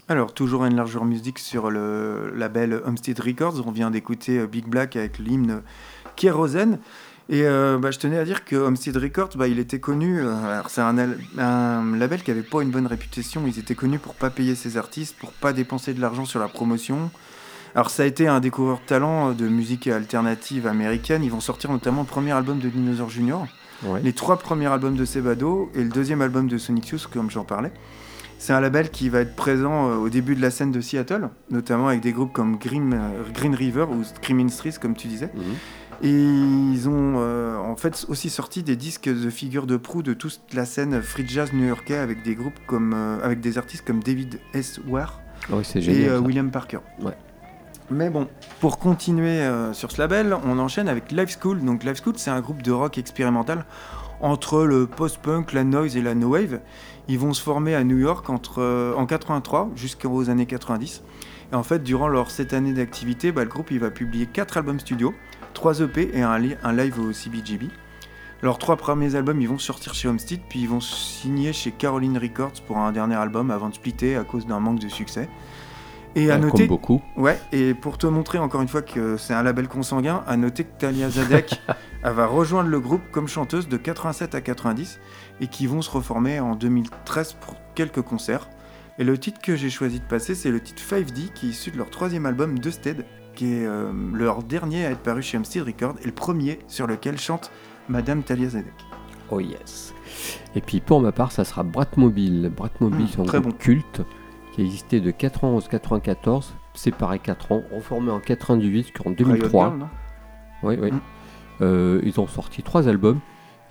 Alors, 0.07 0.35
toujours 0.35 0.65
une 0.65 0.75
largeur 0.75 1.03
musique 1.03 1.39
sur 1.39 1.71
le 1.71 2.31
label 2.35 2.79
Homestead 2.85 3.19
Records. 3.19 3.63
On 3.65 3.71
vient 3.71 3.89
d'écouter 3.89 4.37
euh, 4.37 4.45
Big 4.45 4.67
Black 4.67 4.95
avec 4.95 5.17
l'hymne 5.17 5.63
Kérosène. 6.15 6.77
Et 7.27 7.41
euh, 7.41 7.79
bah, 7.79 7.89
je 7.89 7.97
tenais 7.97 8.19
à 8.19 8.23
dire 8.23 8.45
que 8.45 8.55
Homestead 8.55 8.95
Records, 8.97 9.31
bah, 9.35 9.47
il 9.47 9.57
était 9.57 9.79
connu. 9.79 10.21
Euh, 10.21 10.61
c'est 10.67 10.81
un, 10.81 10.93
label 11.95 12.21
qui 12.21 12.29
avait 12.29 12.43
pas 12.43 12.61
une 12.61 12.69
bonne 12.69 12.85
réputation. 12.85 13.47
Ils 13.47 13.57
étaient 13.57 13.73
connus 13.73 13.97
pour 13.97 14.13
pas 14.13 14.29
payer 14.29 14.53
ses 14.53 14.77
artistes, 14.77 15.15
pour 15.17 15.31
pas 15.31 15.53
dépenser 15.53 15.95
de 15.95 16.01
l'argent 16.01 16.25
sur 16.25 16.39
la 16.39 16.49
promotion. 16.49 17.09
Alors 17.73 17.89
ça 17.89 18.03
a 18.03 18.05
été 18.05 18.27
un 18.27 18.39
découvreur 18.39 18.81
de 18.81 18.85
talent 18.85 19.31
de 19.31 19.47
musique 19.47 19.87
alternative 19.87 20.67
américaine. 20.67 21.23
Ils 21.23 21.31
vont 21.31 21.41
sortir 21.41 21.71
notamment 21.71 22.01
le 22.01 22.07
premier 22.07 22.31
album 22.31 22.59
de 22.59 22.69
Dinosaur 22.69 23.09
Junior, 23.09 23.47
les 24.01 24.13
trois 24.13 24.37
premiers 24.37 24.67
albums 24.67 24.95
de 24.95 25.03
Sebado 25.03 25.69
et 25.73 25.83
le 25.83 25.89
deuxième 25.89 26.21
album 26.21 26.47
de 26.47 26.57
Sonic 26.57 26.89
Youth, 26.89 27.07
comme 27.11 27.29
j'en 27.29 27.43
parlais. 27.43 27.73
C'est 28.37 28.53
un 28.53 28.59
label 28.59 28.89
qui 28.89 29.09
va 29.09 29.21
être 29.21 29.35
présent 29.35 29.89
euh, 29.89 29.95
au 29.95 30.09
début 30.09 30.35
de 30.35 30.41
la 30.41 30.51
scène 30.51 30.71
de 30.71 30.81
Seattle, 30.81 31.29
notamment 31.49 31.87
avec 31.87 32.01
des 32.01 32.11
groupes 32.11 32.33
comme 32.33 32.57
Green, 32.57 32.93
euh, 32.93 33.23
Green 33.33 33.55
River 33.55 33.85
ou 33.89 34.03
Screaming 34.03 34.49
Streets, 34.49 34.77
comme 34.79 34.95
tu 34.95 35.07
disais. 35.07 35.31
Mhm. 35.33 35.43
Et 36.01 36.09
ils 36.09 36.89
ont 36.89 37.15
euh, 37.17 37.57
en 37.57 37.75
fait 37.75 38.05
aussi 38.09 38.29
sorti 38.29 38.63
des 38.63 38.75
disques 38.75 39.09
de 39.09 39.29
figures 39.29 39.65
de 39.65 39.77
proue 39.77 40.03
de 40.03 40.13
toute 40.13 40.39
la 40.53 40.65
scène 40.65 41.01
free 41.01 41.27
jazz 41.27 41.53
new-yorkais 41.53 41.97
avec 41.97 42.23
des 42.23 42.35
groupes 42.35 42.59
comme 42.67 42.93
euh, 42.93 43.23
avec 43.23 43.39
des 43.39 43.57
artistes 43.57 43.85
comme 43.85 44.03
David 44.03 44.39
S. 44.53 44.79
Ware 44.87 45.21
c'est 45.63 45.83
et 45.83 46.07
euh. 46.09 46.19
William 46.19 46.51
Parker. 46.51 46.79
Ouais. 47.01 47.13
Mais 47.91 48.09
bon, 48.09 48.27
pour 48.61 48.79
continuer 48.79 49.47
sur 49.73 49.91
ce 49.91 50.01
label, 50.01 50.35
on 50.43 50.57
enchaîne 50.57 50.89
avec 50.89 51.11
Live 51.11 51.37
School. 51.39 51.63
Donc 51.63 51.83
Live 51.83 52.01
School, 52.03 52.15
c'est 52.17 52.31
un 52.31 52.41
groupe 52.41 52.63
de 52.63 52.71
rock 52.71 52.97
expérimental 52.97 53.63
entre 54.21 54.63
le 54.63 54.87
post-punk, 54.87 55.53
la 55.53 55.63
noise 55.63 55.97
et 55.97 56.01
la 56.01 56.15
no 56.15 56.29
wave. 56.29 56.59
Ils 57.07 57.19
vont 57.19 57.33
se 57.33 57.41
former 57.41 57.75
à 57.75 57.83
New 57.83 57.97
York 57.97 58.29
entre, 58.29 58.61
euh, 58.61 58.93
en 58.95 59.05
83 59.05 59.69
jusqu'aux 59.75 60.29
années 60.29 60.45
90. 60.45 61.03
Et 61.51 61.55
en 61.55 61.63
fait, 61.63 61.83
durant 61.83 62.07
leurs 62.07 62.31
7 62.31 62.53
années 62.53 62.73
d'activité, 62.73 63.31
bah, 63.31 63.43
le 63.43 63.49
groupe 63.49 63.69
il 63.71 63.79
va 63.79 63.91
publier 63.91 64.25
4 64.25 64.57
albums 64.57 64.79
studio, 64.79 65.13
3 65.53 65.81
EP 65.81 66.09
et 66.13 66.21
un, 66.23 66.37
li- 66.39 66.55
un 66.63 66.73
live 66.73 66.99
au 66.99 67.13
CBGB. 67.13 67.67
Leurs 68.41 68.57
trois 68.59 68.75
premiers 68.75 69.15
albums, 69.15 69.39
ils 69.41 69.47
vont 69.47 69.57
sortir 69.57 69.93
chez 69.95 70.07
Homestead, 70.07 70.39
puis 70.49 70.59
ils 70.59 70.67
vont 70.69 70.81
signer 70.81 71.51
chez 71.53 71.71
Caroline 71.71 72.17
Records 72.17 72.61
pour 72.67 72.77
un 72.77 72.91
dernier 72.91 73.15
album 73.15 73.49
avant 73.49 73.69
de 73.69 73.73
splitter 73.73 74.17
à 74.17 74.23
cause 74.23 74.45
d'un 74.45 74.59
manque 74.59 74.79
de 74.79 74.89
succès. 74.89 75.29
Et 76.15 76.29
à 76.31 76.37
noter, 76.37 76.59
Comme 76.59 76.67
beaucoup. 76.67 77.01
ouais, 77.17 77.39
et 77.51 77.73
pour 77.73 77.97
te 77.97 78.05
montrer 78.07 78.37
encore 78.37 78.61
une 78.61 78.67
fois 78.67 78.81
que 78.81 79.17
c'est 79.17 79.33
un 79.33 79.41
label 79.41 79.67
consanguin, 79.67 80.23
à 80.27 80.37
noter 80.37 80.63
que 80.65 80.77
Talia 80.77 81.09
Zadek 81.09 81.59
elle 82.05 82.13
va 82.13 82.27
rejoindre 82.27 82.69
le 82.69 82.79
groupe 82.79 83.01
comme 83.11 83.27
chanteuse 83.27 83.67
de 83.67 83.77
87 83.77 84.35
à 84.35 84.41
90 84.41 84.99
et 85.41 85.47
qui 85.47 85.65
vont 85.65 85.81
se 85.81 85.89
reformer 85.89 86.39
en 86.39 86.55
2013 86.55 87.33
pour 87.41 87.55
quelques 87.73 88.01
concerts. 88.03 88.47
Et 88.99 89.03
le 89.03 89.17
titre 89.17 89.41
que 89.41 89.55
j'ai 89.55 89.69
choisi 89.71 89.99
de 89.99 90.05
passer, 90.05 90.35
c'est 90.35 90.51
le 90.51 90.59
titre 90.61 90.81
5D 90.83 91.33
qui 91.33 91.47
est 91.47 91.49
issu 91.49 91.71
de 91.71 91.77
leur 91.77 91.89
troisième 91.89 92.25
album 92.27 92.59
De 92.59 92.69
Stead, 92.69 93.05
qui 93.33 93.53
est 93.55 93.65
euh, 93.65 93.91
leur 94.13 94.43
dernier 94.43 94.85
à 94.85 94.91
être 94.91 94.99
paru 95.01 95.21
chez 95.23 95.35
Homestead 95.37 95.63
Records 95.63 95.95
et 96.01 96.05
le 96.05 96.11
premier 96.13 96.59
sur 96.67 96.85
lequel 96.87 97.17
chante 97.17 97.51
Madame 97.89 98.21
Talia 98.23 98.49
Zadek. 98.49 98.71
Oh 99.31 99.39
yes. 99.39 99.93
Et 100.55 100.61
puis 100.61 100.81
pour 100.81 101.01
ma 101.01 101.11
part, 101.11 101.31
ça 101.31 101.43
sera 101.43 101.63
Bratmobile. 101.63 102.51
Bratmobile, 102.55 103.05
Mm, 103.05 103.25
c'est 103.27 103.35
un 103.35 103.41
bon. 103.41 103.51
culte 103.51 104.01
qui 104.53 104.61
a 104.61 104.63
existé 104.63 105.01
de 105.01 105.09
91-94, 105.11 106.53
séparé 106.75 107.17
4 107.19 107.51
ans, 107.51 107.63
reformé 107.73 108.11
en 108.11 108.19
98 108.19 108.83
jusqu'en 108.83 109.09
2003. 109.09 109.63
Riot 109.63 109.71
Girl, 109.71 109.79
non? 109.79 109.89
Oui, 110.63 110.77
oui. 110.79 110.91
Mm. 110.91 110.99
Euh, 111.61 112.01
ils 112.03 112.19
ont 112.19 112.27
sorti 112.27 112.63
trois 112.63 112.87
albums. 112.87 113.19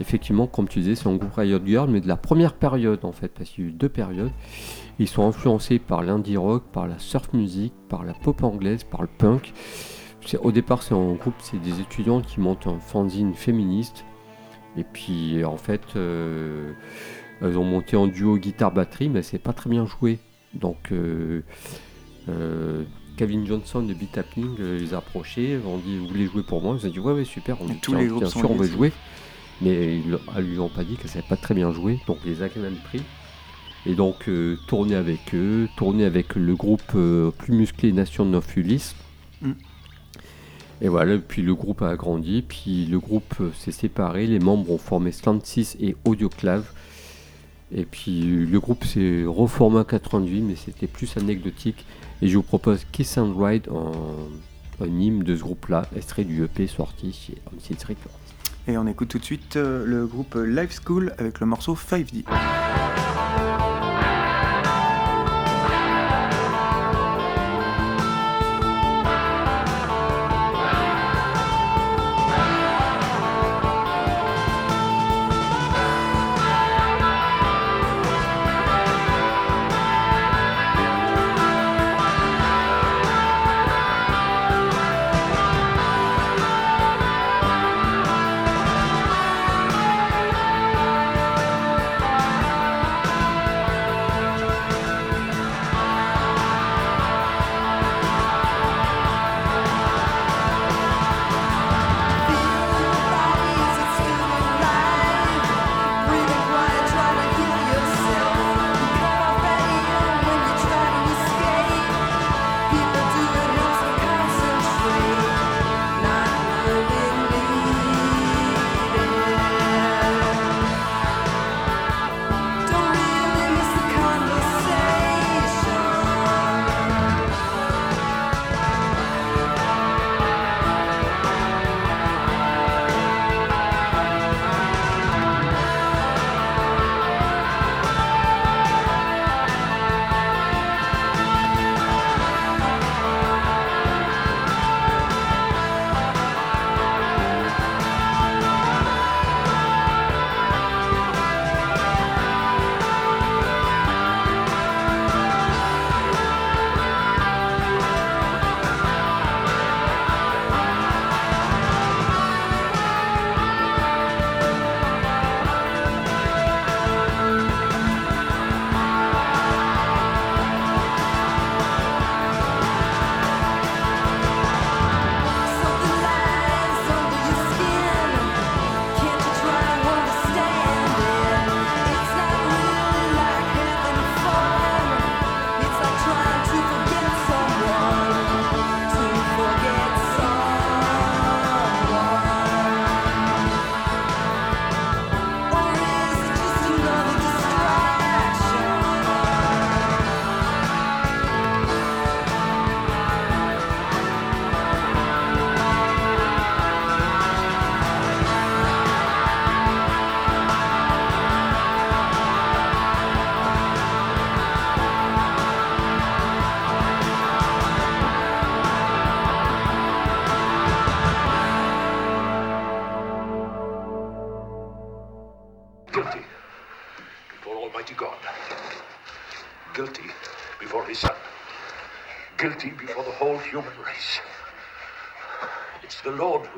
Effectivement, 0.00 0.46
comme 0.46 0.66
tu 0.66 0.80
disais, 0.80 0.96
c'est 0.96 1.08
un 1.08 1.14
groupe 1.14 1.34
Riot 1.34 1.60
Girl, 1.64 1.88
mais 1.88 2.00
de 2.00 2.08
la 2.08 2.16
première 2.16 2.54
période 2.54 3.04
en 3.04 3.12
fait, 3.12 3.28
parce 3.28 3.50
qu'il 3.50 3.64
y 3.64 3.66
a 3.66 3.70
eu 3.70 3.72
deux 3.72 3.88
périodes. 3.88 4.32
Ils 4.98 5.08
sont 5.08 5.26
influencés 5.26 5.78
par 5.78 6.02
l'indie 6.02 6.36
rock, 6.36 6.64
par 6.72 6.88
la 6.88 6.98
surf 6.98 7.32
music, 7.32 7.72
par 7.88 8.04
la 8.04 8.12
pop 8.12 8.42
anglaise, 8.42 8.82
par 8.84 9.02
le 9.02 9.08
punk. 9.08 9.52
Au 10.42 10.52
départ, 10.52 10.82
c'est 10.82 10.94
un 10.94 11.12
groupe, 11.12 11.34
c'est 11.38 11.60
des 11.60 11.80
étudiants 11.80 12.22
qui 12.22 12.40
montent 12.40 12.66
un 12.66 12.78
fanzine 12.78 13.34
féministe. 13.34 14.04
Et 14.76 14.84
puis, 14.84 15.44
en 15.44 15.56
fait, 15.56 15.82
euh, 15.96 16.72
ils 17.42 17.58
ont 17.58 17.64
monté 17.64 17.96
en 17.96 18.06
duo 18.06 18.38
guitare-batterie, 18.38 19.10
mais 19.10 19.22
c'est 19.22 19.38
pas 19.38 19.52
très 19.52 19.70
bien 19.70 19.86
joué. 19.86 20.18
Donc, 20.54 20.92
euh, 20.92 21.42
euh, 22.28 22.84
Kevin 23.16 23.46
Johnson 23.46 23.82
de 23.82 23.94
Beat 23.94 24.18
Happening 24.18 24.56
euh, 24.60 24.78
les 24.78 24.94
a 24.94 24.98
approchés, 24.98 25.58
on 25.64 25.78
dit 25.78 25.98
vous 25.98 26.08
voulez 26.08 26.26
jouer 26.26 26.42
pour 26.42 26.62
moi? 26.62 26.76
Ils 26.80 26.86
ont 26.86 26.90
dit 26.90 26.98
ouais 26.98 27.12
ouais 27.12 27.24
super, 27.24 27.60
on 27.60 27.66
Tous 27.80 27.94
les 27.94 28.08
bien 28.08 28.26
sûr 28.28 28.50
on 28.50 28.54
veut 28.54 28.66
jouer. 28.66 28.92
Mais 29.60 29.98
ils 29.98 30.10
ne 30.10 30.40
lui 30.40 30.58
ont 30.58 30.68
pas 30.68 30.84
dit 30.84 30.96
qu'elle 30.96 31.10
savait 31.10 31.24
pas 31.28 31.36
très 31.36 31.54
bien 31.54 31.72
jouer, 31.72 32.00
donc 32.06 32.18
ils 32.24 32.32
les 32.32 32.42
a 32.42 32.48
quand 32.48 32.60
même 32.60 32.76
pris. 32.84 33.02
Et 33.86 33.94
donc 33.94 34.28
euh, 34.28 34.56
tourner 34.66 34.94
avec 34.94 35.34
eux, 35.34 35.68
tourner 35.76 36.04
avec 36.04 36.34
le 36.36 36.54
groupe 36.54 36.92
euh, 36.94 37.30
plus 37.30 37.52
musclé 37.52 37.92
Nation 37.92 38.32
of 38.32 38.56
Ulysse. 38.56 38.94
Mm. 39.42 39.52
Et 40.80 40.88
voilà, 40.88 41.18
puis 41.18 41.42
le 41.42 41.54
groupe 41.54 41.82
a 41.82 41.94
grandi, 41.94 42.42
puis 42.42 42.86
le 42.86 42.98
groupe 42.98 43.34
euh, 43.40 43.50
s'est 43.56 43.72
séparé, 43.72 44.26
les 44.26 44.38
membres 44.38 44.70
ont 44.70 44.78
formé 44.78 45.12
Slant 45.12 45.40
6 45.42 45.76
et 45.80 45.96
Audioclave. 46.04 46.70
Et 47.74 47.84
puis 47.84 48.20
le 48.22 48.60
groupe 48.60 48.84
s'est 48.84 49.24
reformé 49.26 49.78
en 49.78 49.84
88, 49.84 50.40
mais 50.42 50.56
c'était 50.56 50.86
plus 50.86 51.16
anecdotique. 51.16 51.84
Et 52.22 52.28
je 52.28 52.36
vous 52.36 52.42
propose 52.42 52.84
Kiss 52.92 53.18
and 53.18 53.34
Ride, 53.36 53.68
un, 53.70 54.84
un 54.84 55.00
hymne 55.00 55.22
de 55.22 55.36
ce 55.36 55.42
groupe-là, 55.42 55.86
extrait 55.96 56.24
du 56.24 56.44
EP 56.44 56.66
sorti 56.66 57.12
chez 57.12 57.34
Homestead 57.52 57.78
Records. 57.82 58.18
Et 58.66 58.78
on 58.78 58.86
écoute 58.86 59.08
tout 59.08 59.18
de 59.18 59.24
suite 59.24 59.56
euh, 59.56 59.84
le 59.84 60.06
groupe 60.06 60.36
Live 60.36 60.74
School 60.82 61.12
avec 61.18 61.40
le 61.40 61.46
morceau 61.46 61.74
5D. 61.74 62.24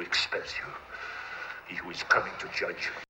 Expels 0.07 0.55
you. 0.59 0.73
He 1.69 1.77
who 1.77 1.91
is 1.91 2.03
coming 2.05 2.33
to 2.39 2.49
judge. 2.55 3.06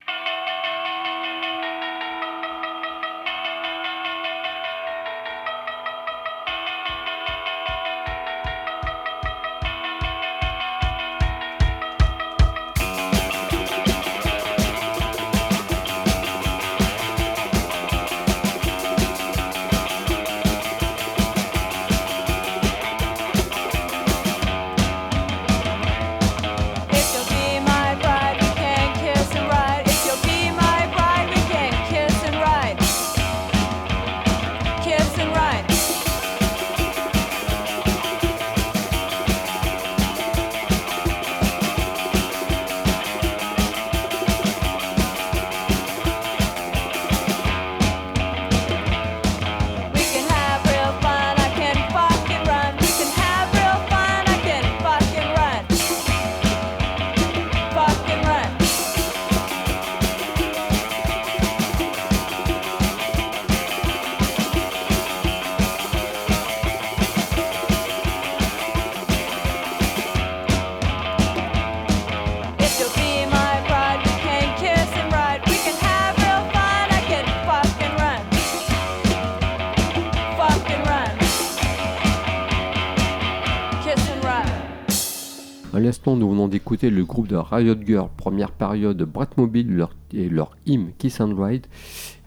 Le 86.83 87.05
groupe 87.05 87.29
de 87.29 87.37
Riot 87.37 87.77
Girl, 87.85 88.09
première 88.17 88.53
période 88.53 89.03
Bratmobile 89.03 89.75
leur, 89.75 89.95
et 90.13 90.29
leur 90.29 90.57
hymne 90.67 90.91
Kiss 90.99 91.21
and 91.21 91.35
Ride. 91.37 91.67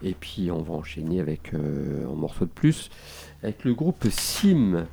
Et 0.04 0.14
puis 0.20 0.50
on 0.52 0.62
va 0.62 0.74
enchaîner 0.74 1.20
avec 1.20 1.54
euh, 1.54 2.06
un 2.12 2.16
morceau 2.16 2.46
de 2.46 2.50
plus 2.52 2.90
avec 3.44 3.64
le 3.64 3.74
groupe 3.74 4.06
Sim. 4.10 4.86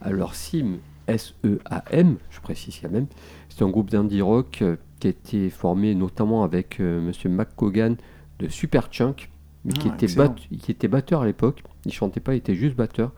Alors 0.00 0.34
Sim, 0.34 0.78
S-E-A-M, 1.06 2.16
je 2.30 2.40
précise 2.40 2.78
quand 2.82 2.90
même, 2.90 3.06
c'est 3.48 3.62
un 3.62 3.68
groupe 3.68 3.90
d'indie 3.90 4.20
rock 4.22 4.58
euh, 4.62 4.76
qui 4.98 5.06
a 5.06 5.10
été 5.10 5.50
formé 5.50 5.94
notamment 5.94 6.42
avec 6.44 6.80
euh, 6.80 7.00
Monsieur 7.00 7.28
McCogan 7.30 7.96
de 8.38 8.48
Superchunk, 8.48 9.30
mais 9.64 9.72
qui, 9.74 9.88
Ah, 9.90 9.94
était 9.94 10.06
excellent. 10.06 10.28
bat- 10.30 10.56
qui 10.58 10.70
était 10.72 10.88
batteur 10.88 11.22
à 11.22 11.26
l'époque. 11.26 11.62
Il 11.86 11.92
chantait 11.92 12.20
pas, 12.20 12.34
il 12.34 12.38
était 12.38 12.54
juste 12.54 12.74
batteur. 12.76 13.12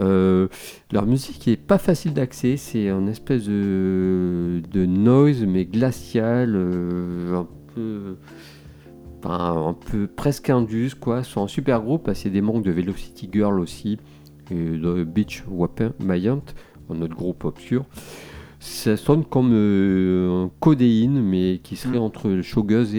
Euh, 0.00 0.48
leur 0.92 1.06
musique 1.06 1.46
est 1.48 1.56
pas 1.56 1.78
facile 1.78 2.14
d'accès, 2.14 2.56
c'est 2.56 2.88
un 2.88 3.06
espèce 3.06 3.44
de, 3.46 4.62
de 4.70 4.86
noise 4.86 5.44
mais 5.44 5.64
glacial, 5.66 6.52
euh, 6.54 7.36
un 7.36 7.46
peu, 7.74 8.16
un 9.24 9.74
peu 9.74 10.06
presque 10.06 10.50
indus 10.50 10.94
quoi. 10.98 11.22
C'est 11.22 11.38
un 11.38 11.48
super 11.48 11.82
groupe, 11.82 12.10
c'est 12.14 12.30
des 12.30 12.40
membres 12.40 12.62
de 12.62 12.70
Velocity 12.70 13.28
Girl 13.32 13.60
aussi, 13.60 13.98
et 14.50 14.54
de 14.54 15.04
Beach 15.04 15.44
Weapon 15.48 15.92
Myant, 16.00 16.42
un 16.88 17.02
autre 17.02 17.14
groupe 17.14 17.44
obscur. 17.44 17.84
Ça 18.62 18.98
sonne 18.98 19.24
comme 19.24 19.52
euh, 19.54 20.44
un 20.44 20.50
codéine, 20.60 21.22
mais 21.22 21.60
qui 21.62 21.76
serait 21.76 21.98
Mm. 21.98 22.02
entre 22.02 22.40
showgaze 22.42 22.94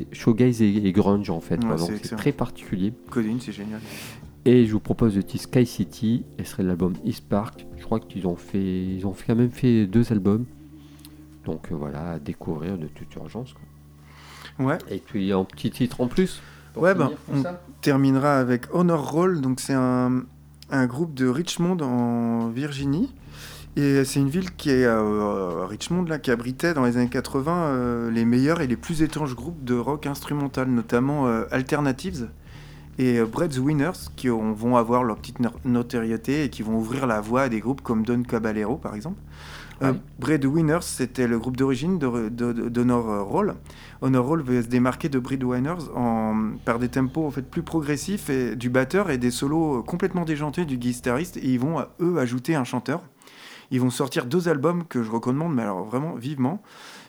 et, 0.63 0.91
grunge 0.91 1.29
en 1.29 1.39
fait. 1.39 1.63
Ouais, 1.63 1.77
c'est 2.01 2.15
très 2.15 2.31
particulier. 2.31 2.93
Codine, 3.11 3.39
c'est 3.39 3.51
génial. 3.51 3.79
Et 4.45 4.65
je 4.65 4.71
vous 4.71 4.79
propose 4.79 5.15
le 5.15 5.23
titre 5.23 5.43
Sky 5.43 5.65
City, 5.65 6.25
et 6.39 6.43
ce 6.43 6.51
serait 6.51 6.63
l'album 6.63 6.93
East 7.05 7.27
Park. 7.27 7.65
Je 7.77 7.83
crois 7.83 7.99
qu'ils 7.99 8.25
ont 8.25 8.35
fait, 8.35 8.83
ils 8.85 9.05
ont 9.05 9.13
quand 9.27 9.35
même 9.35 9.51
fait 9.51 9.85
deux 9.85 10.11
albums. 10.11 10.45
Donc 11.45 11.71
euh, 11.71 11.75
voilà, 11.75 12.11
à 12.13 12.19
découvrir 12.19 12.77
de 12.77 12.87
toute 12.87 13.13
urgence. 13.15 13.53
quoi. 13.53 14.65
Ouais. 14.65 14.77
Et 14.89 14.97
puis 14.97 15.21
il 15.23 15.27
y 15.27 15.31
a 15.31 15.37
un 15.37 15.43
petit 15.43 15.69
titre 15.71 16.01
en 16.01 16.07
plus. 16.07 16.41
Ouais, 16.75 16.95
ben, 16.95 17.11
on 17.31 17.43
ça? 17.43 17.61
terminera 17.81 18.37
avec 18.39 18.73
Honor 18.73 19.11
Roll. 19.11 19.41
Donc, 19.41 19.59
c'est 19.59 19.73
un, 19.73 20.23
un 20.69 20.85
groupe 20.87 21.13
de 21.13 21.27
Richmond 21.27 21.77
en 21.81 22.47
Virginie. 22.47 23.13
Et 23.75 24.03
c'est 24.05 24.19
une 24.19 24.29
ville 24.29 24.51
qui 24.55 24.69
est 24.69 24.85
euh, 24.85 25.65
Richmond, 25.65 26.03
là, 26.03 26.17
qui 26.19 26.31
abritait 26.31 26.73
dans 26.73 26.83
les 26.85 26.97
années 26.97 27.09
80 27.09 27.51
euh, 27.53 28.11
les 28.11 28.25
meilleurs 28.25 28.61
et 28.61 28.67
les 28.67 28.75
plus 28.77 29.01
étranges 29.01 29.35
groupes 29.35 29.63
de 29.63 29.75
rock 29.75 30.07
instrumental, 30.07 30.69
notamment 30.69 31.27
euh, 31.27 31.43
Alternatives 31.51 32.29
et 32.97 33.17
euh, 33.19 33.25
Brett's 33.25 33.57
Winners, 33.57 34.09
qui 34.15 34.29
ont- 34.29 34.53
vont 34.53 34.75
avoir 34.77 35.03
leur 35.03 35.17
petite 35.17 35.39
no- 35.39 35.49
notoriété 35.65 36.43
et 36.43 36.49
qui 36.49 36.61
vont 36.63 36.77
ouvrir 36.77 37.07
la 37.07 37.21
voie 37.21 37.43
à 37.43 37.49
des 37.49 37.59
groupes 37.59 37.81
comme 37.81 38.03
Don 38.05 38.23
Caballero, 38.23 38.75
par 38.77 38.95
exemple. 38.95 39.19
Euh, 39.81 39.93
Ouais. 39.93 39.97
Bread 40.19 40.45
Winners, 40.45 40.81
c'était 40.83 41.27
le 41.27 41.39
groupe 41.39 41.57
d'origine 41.57 41.97
d'Honor 41.97 43.25
Roll. 43.27 43.55
Honor 44.01 44.25
Roll 44.25 44.43
veut 44.43 44.61
se 44.61 44.67
démarquer 44.67 45.09
de 45.09 45.17
Breadwinners 45.17 45.89
en, 45.95 46.51
par 46.65 46.77
des 46.77 46.89
tempos 46.89 47.25
en 47.25 47.31
fait 47.31 47.41
plus 47.41 47.63
progressifs 47.63 48.29
et 48.29 48.55
du 48.55 48.69
batteur 48.69 49.09
et 49.09 49.17
des 49.17 49.31
solos 49.31 49.81
complètement 49.83 50.23
déjantés 50.25 50.65
du 50.65 50.77
guitariste 50.77 51.37
et 51.37 51.47
ils 51.47 51.59
vont 51.59 51.83
eux 51.99 52.17
ajouter 52.19 52.53
un 52.55 52.63
chanteur. 52.63 53.01
Ils 53.71 53.79
vont 53.81 53.89
sortir 53.89 54.25
deux 54.25 54.49
albums 54.49 54.83
que 54.85 55.01
je 55.01 55.09
recommande 55.11 55.55
mais 55.55 55.61
alors 55.63 55.83
vraiment 55.85 56.13
vivement. 56.15 56.61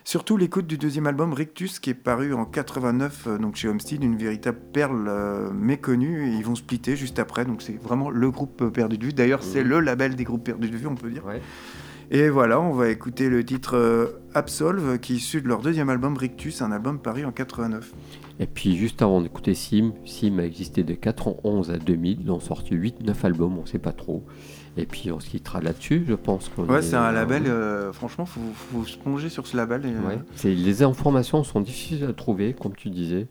Surtout 0.05 0.35
l'écoute 0.35 0.67
du 0.67 0.77
deuxième 0.77 1.07
album 1.07 1.31
Rictus 1.33 1.79
qui 1.79 1.89
est 1.89 1.93
paru 1.93 2.33
en 2.33 2.45
89 2.45 3.27
euh, 3.27 3.37
donc 3.37 3.55
chez 3.55 3.67
Homestead, 3.69 4.03
une 4.03 4.17
véritable 4.17 4.59
perle 4.73 5.05
euh, 5.07 5.51
méconnue 5.51 6.27
et 6.29 6.35
ils 6.35 6.43
vont 6.43 6.55
splitter 6.55 6.95
juste 6.95 7.19
après 7.19 7.45
donc 7.45 7.61
c'est 7.61 7.81
vraiment 7.81 8.09
le 8.09 8.31
groupe 8.31 8.69
perdu 8.69 8.97
de 8.97 9.05
vue. 9.05 9.13
D'ailleurs 9.13 9.43
c'est 9.43 9.63
Mhm. 9.63 9.69
le 9.69 9.79
label 9.81 10.15
des 10.15 10.23
groupes 10.23 10.43
perdus 10.43 10.69
de 10.69 10.77
vue 10.77 10.87
on 10.87 10.95
peut 10.95 11.09
dire. 11.09 11.25
Ouais. 11.25 11.41
Et 12.11 12.29
voilà, 12.29 12.59
on 12.61 12.73
va 12.73 12.89
écouter 12.89 13.27
le 13.29 13.43
titre 13.43 13.75
euh, 13.75 14.21
Absolve, 14.35 14.99
qui 14.99 15.13
est 15.13 15.15
issu 15.15 15.41
de 15.41 15.47
leur 15.47 15.61
deuxième 15.61 15.89
album 15.89 16.15
Rictus, 16.17 16.61
un 16.61 16.71
album 16.71 16.99
paru 16.99 17.25
en 17.25 17.31
89. 17.31 17.91
Et 18.39 18.45
puis 18.45 18.75
juste 18.77 19.01
avant 19.01 19.21
d'écouter 19.21 19.55
Sim, 19.55 19.93
Sim 20.05 20.37
a 20.37 20.43
existé 20.43 20.83
de 20.83 20.93
91 20.93 21.71
à 21.71 21.77
2000. 21.77 22.19
Ils 22.21 22.31
ont 22.31 22.41
sorti 22.41 22.75
8-9 22.75 23.25
albums, 23.25 23.57
on 23.57 23.65
sait 23.65 23.79
pas 23.79 23.93
trop. 23.93 24.23
Et 24.75 24.85
puis 24.87 25.11
on 25.11 25.19
se 25.19 25.29
quittera 25.29 25.61
là-dessus, 25.61 26.03
je 26.07 26.15
pense. 26.15 26.49
Ouais, 26.57 26.79
est- 26.79 26.81
c'est 26.81 26.95
un 26.95 27.11
label, 27.11 27.43
euh, 27.45 27.93
franchement, 27.93 28.25
faut, 28.25 28.39
faut 28.71 28.83
se 28.85 28.97
plonger 28.97 29.29
sur 29.29 29.45
ce 29.45 29.55
label. 29.55 29.85
Et, 29.85 29.89
euh, 29.89 30.07
Ouais. 30.07 30.19
C'est- 30.35 30.53
Les 30.55 30.81
informations 30.81 31.43
sont 31.43 31.61
difficiles 31.61 32.03
à 32.05 32.13
trouver, 32.13 32.53
comme 32.59 32.73
tu 32.75 32.89
disais. 32.89 33.27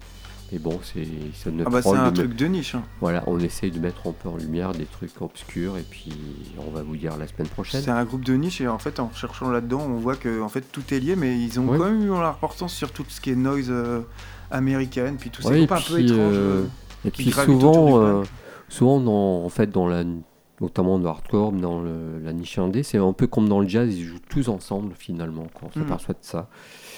Mais 0.53 0.59
bon, 0.59 0.79
c'est 0.83 1.09
c'est 1.35 1.51
notre 1.51 1.69
Ah 1.69 1.73
bah 1.73 1.81
c'est 1.83 1.97
un 1.97 2.11
de 2.11 2.17
truc 2.25 2.37
de 2.37 2.45
niche. 2.47 2.75
hein. 2.75 2.83
Voilà, 3.01 3.25
on 3.27 3.41
essaye 3.41 3.71
de 3.71 3.81
mettre 3.81 4.07
un 4.07 4.13
peu 4.13 4.29
en 4.29 4.37
lumière 4.37 4.73
des 4.73 4.85
trucs 4.85 5.21
obscurs 5.23 5.79
et 5.79 5.83
puis 5.89 6.13
on 6.59 6.71
va 6.71 6.83
vous 6.83 6.95
dire 6.97 7.17
la 7.17 7.27
semaine 7.27 7.49
prochaine. 7.49 7.81
C'est 7.83 7.91
un 7.91 8.05
groupe 8.05 8.23
de 8.23 8.35
niche 8.35 8.61
et 8.61 8.69
en 8.69 8.79
fait, 8.79 9.01
en 9.01 9.11
cherchant 9.15 9.51
là-dedans, 9.51 9.81
on 9.81 9.95
voit 9.97 10.15
que 10.15 10.43
en 10.43 10.51
fait 10.51 10.61
tout 10.71 10.83
est 10.93 11.01
lié, 11.01 11.17
mais 11.17 11.41
ils 11.41 11.59
ont 11.59 11.67
Ouais. 11.69 11.79
quand 11.79 11.87
même 11.87 12.03
eu 12.03 12.09
leur 12.09 12.23
importance 12.25 12.75
sur 12.75 12.93
tout 12.93 13.05
ce 13.09 13.21
qui 13.23 13.31
est 13.31 13.35
noise 13.35 13.69
euh, 13.71 14.03
américaine, 14.51 15.17
puis 15.19 15.31
tous 15.31 15.41
ces 15.43 15.49
Ouais, 15.49 15.61
et 15.61 15.65
un 15.65 15.67
peu 15.67 15.75
puis, 15.77 16.05
étranges. 16.05 16.19
euh, 16.19 16.63
euh, 16.63 16.65
Et 17.07 17.11
puis 17.11 17.31
souvent, 17.33 18.03
euh, 18.03 18.23
souvent 18.69 19.01
dans, 19.01 19.45
en 19.45 19.49
fait, 19.49 19.71
dans 19.71 19.89
la, 19.89 20.05
notamment 20.63 20.99
dans 20.99 21.05
le 21.05 21.11
hardcore, 21.11 21.53
dans 21.53 21.83
le- 21.83 22.19
la 22.23 22.33
niche 22.33 22.59
indé, 22.59 22.83
c'est 22.83 22.97
un 22.99 23.13
peu 23.13 23.27
comme 23.27 23.49
dans 23.49 23.61
le 23.61 23.69
jazz, 23.69 23.95
ils 23.95 24.05
jouent 24.05 24.19
tous 24.31 24.49
ensemble 24.49 24.95
finalement, 24.97 25.47
quoi. 25.53 25.69
on 25.75 25.79
s'aperçoit 25.79 26.15
de 26.15 26.19
ça. 26.23 26.49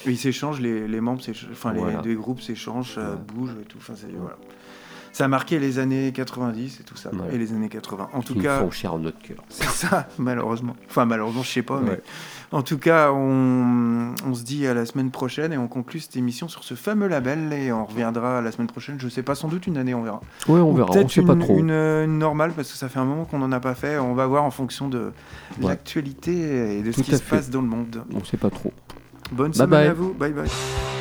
Ils 0.07 0.19
s'échangent, 0.19 0.61
les, 0.61 0.87
les 0.87 1.01
membres, 1.01 1.23
enfin 1.51 1.73
Voilà. 1.73 1.97
les 1.97 2.03
deux 2.03 2.15
groupes 2.15 2.41
s'échangent, 2.41 2.95
ça 2.95 3.11
Ouais. 3.13 3.17
bouge 3.35 3.51
et 3.61 3.65
tout. 3.65 3.79
Enfin, 3.79 3.95
c'est- 3.97 4.07
voilà. 4.15 4.37
Ça 5.15 5.27
a 5.27 5.29
marqué 5.29 5.61
les 5.61 5.79
années 5.79 6.11
90 6.13 6.81
et 6.81 6.83
tout 6.83 6.97
ça, 6.97 7.11
Ouais. 7.15 7.35
et 7.37 7.39
les 7.39 7.53
années 7.53 7.69
80. 7.69 8.09
En 8.13 8.21
tout 8.21 8.35
nous 8.35 8.43
cas, 8.43 8.59
sont 8.59 8.71
chers 8.73 8.95
en 8.95 8.99
notre 8.99 9.21
cœur. 9.21 9.37
c'est 9.49 9.69
ça, 9.69 10.09
malheureusement. 10.19 10.75
Enfin, 10.91 11.05
malheureusement, 11.05 11.45
je 11.45 11.51
sais 11.51 11.63
pas, 11.63 11.81
mais 11.81 12.01
en 12.51 12.63
tout 12.63 12.79
cas, 12.79 13.13
on, 13.13 14.13
on 14.27 14.35
se 14.35 14.43
dit 14.43 14.67
à 14.67 14.75
la 14.75 14.85
semaine 14.87 15.13
prochaine 15.13 15.53
et 15.53 15.57
on 15.57 15.69
conclut 15.69 16.01
cette 16.01 16.17
émission 16.17 16.49
sur 16.49 16.65
ce 16.65 16.75
fameux 16.75 17.07
label 17.07 17.53
et 17.53 17.71
on 17.71 17.85
reviendra 17.87 18.41
la 18.43 18.51
semaine 18.51 18.67
prochaine. 18.67 18.97
Je 18.99 19.09
sais 19.09 19.23
pas, 19.23 19.37
sans 19.37 19.47
doute 19.47 19.69
une 19.69 19.77
année, 19.77 19.95
on 19.95 20.03
verra. 20.03 20.21
Ouais, 20.49 20.59
on 20.59 20.73
Ou 20.73 20.75
verra, 20.75 20.91
Peut-être 20.93 21.13
sait 21.13 21.21
une, 21.21 21.27
pas 21.29 21.37
trop. 21.37 21.57
Une, 21.59 21.71
une 21.71 22.19
normale 22.19 22.51
parce 22.51 22.73
que 22.73 22.77
ça 22.77 22.89
fait 22.89 22.99
un 22.99 23.05
moment 23.05 23.25
qu'on 23.25 23.39
n'en 23.39 23.53
a 23.53 23.61
pas 23.61 23.77
fait. 23.77 23.99
On 23.99 24.15
va 24.15 24.27
voir 24.27 24.43
en 24.43 24.51
fonction 24.51 24.89
de 24.89 25.13
Ouais. 25.61 25.69
l'actualité 25.69 26.79
et 26.79 26.83
de 26.83 26.91
ce 26.91 27.03
qui 27.03 27.13
se 27.13 27.23
fait. 27.23 27.37
passe 27.37 27.51
dans 27.51 27.63
le 27.63 27.69
monde. 27.69 28.03
On 28.13 28.25
sait 28.25 28.37
pas 28.37 28.51
trop. 28.51 28.73
Bonne 29.31 29.53
Bye 29.53 29.55
semaine 29.59 29.71
bye. 29.71 29.87
à 29.87 29.93
vous. 29.95 30.13
Bye 30.13 30.33
bye. 30.33 30.94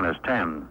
Minus 0.00 0.16
10, 0.22 0.67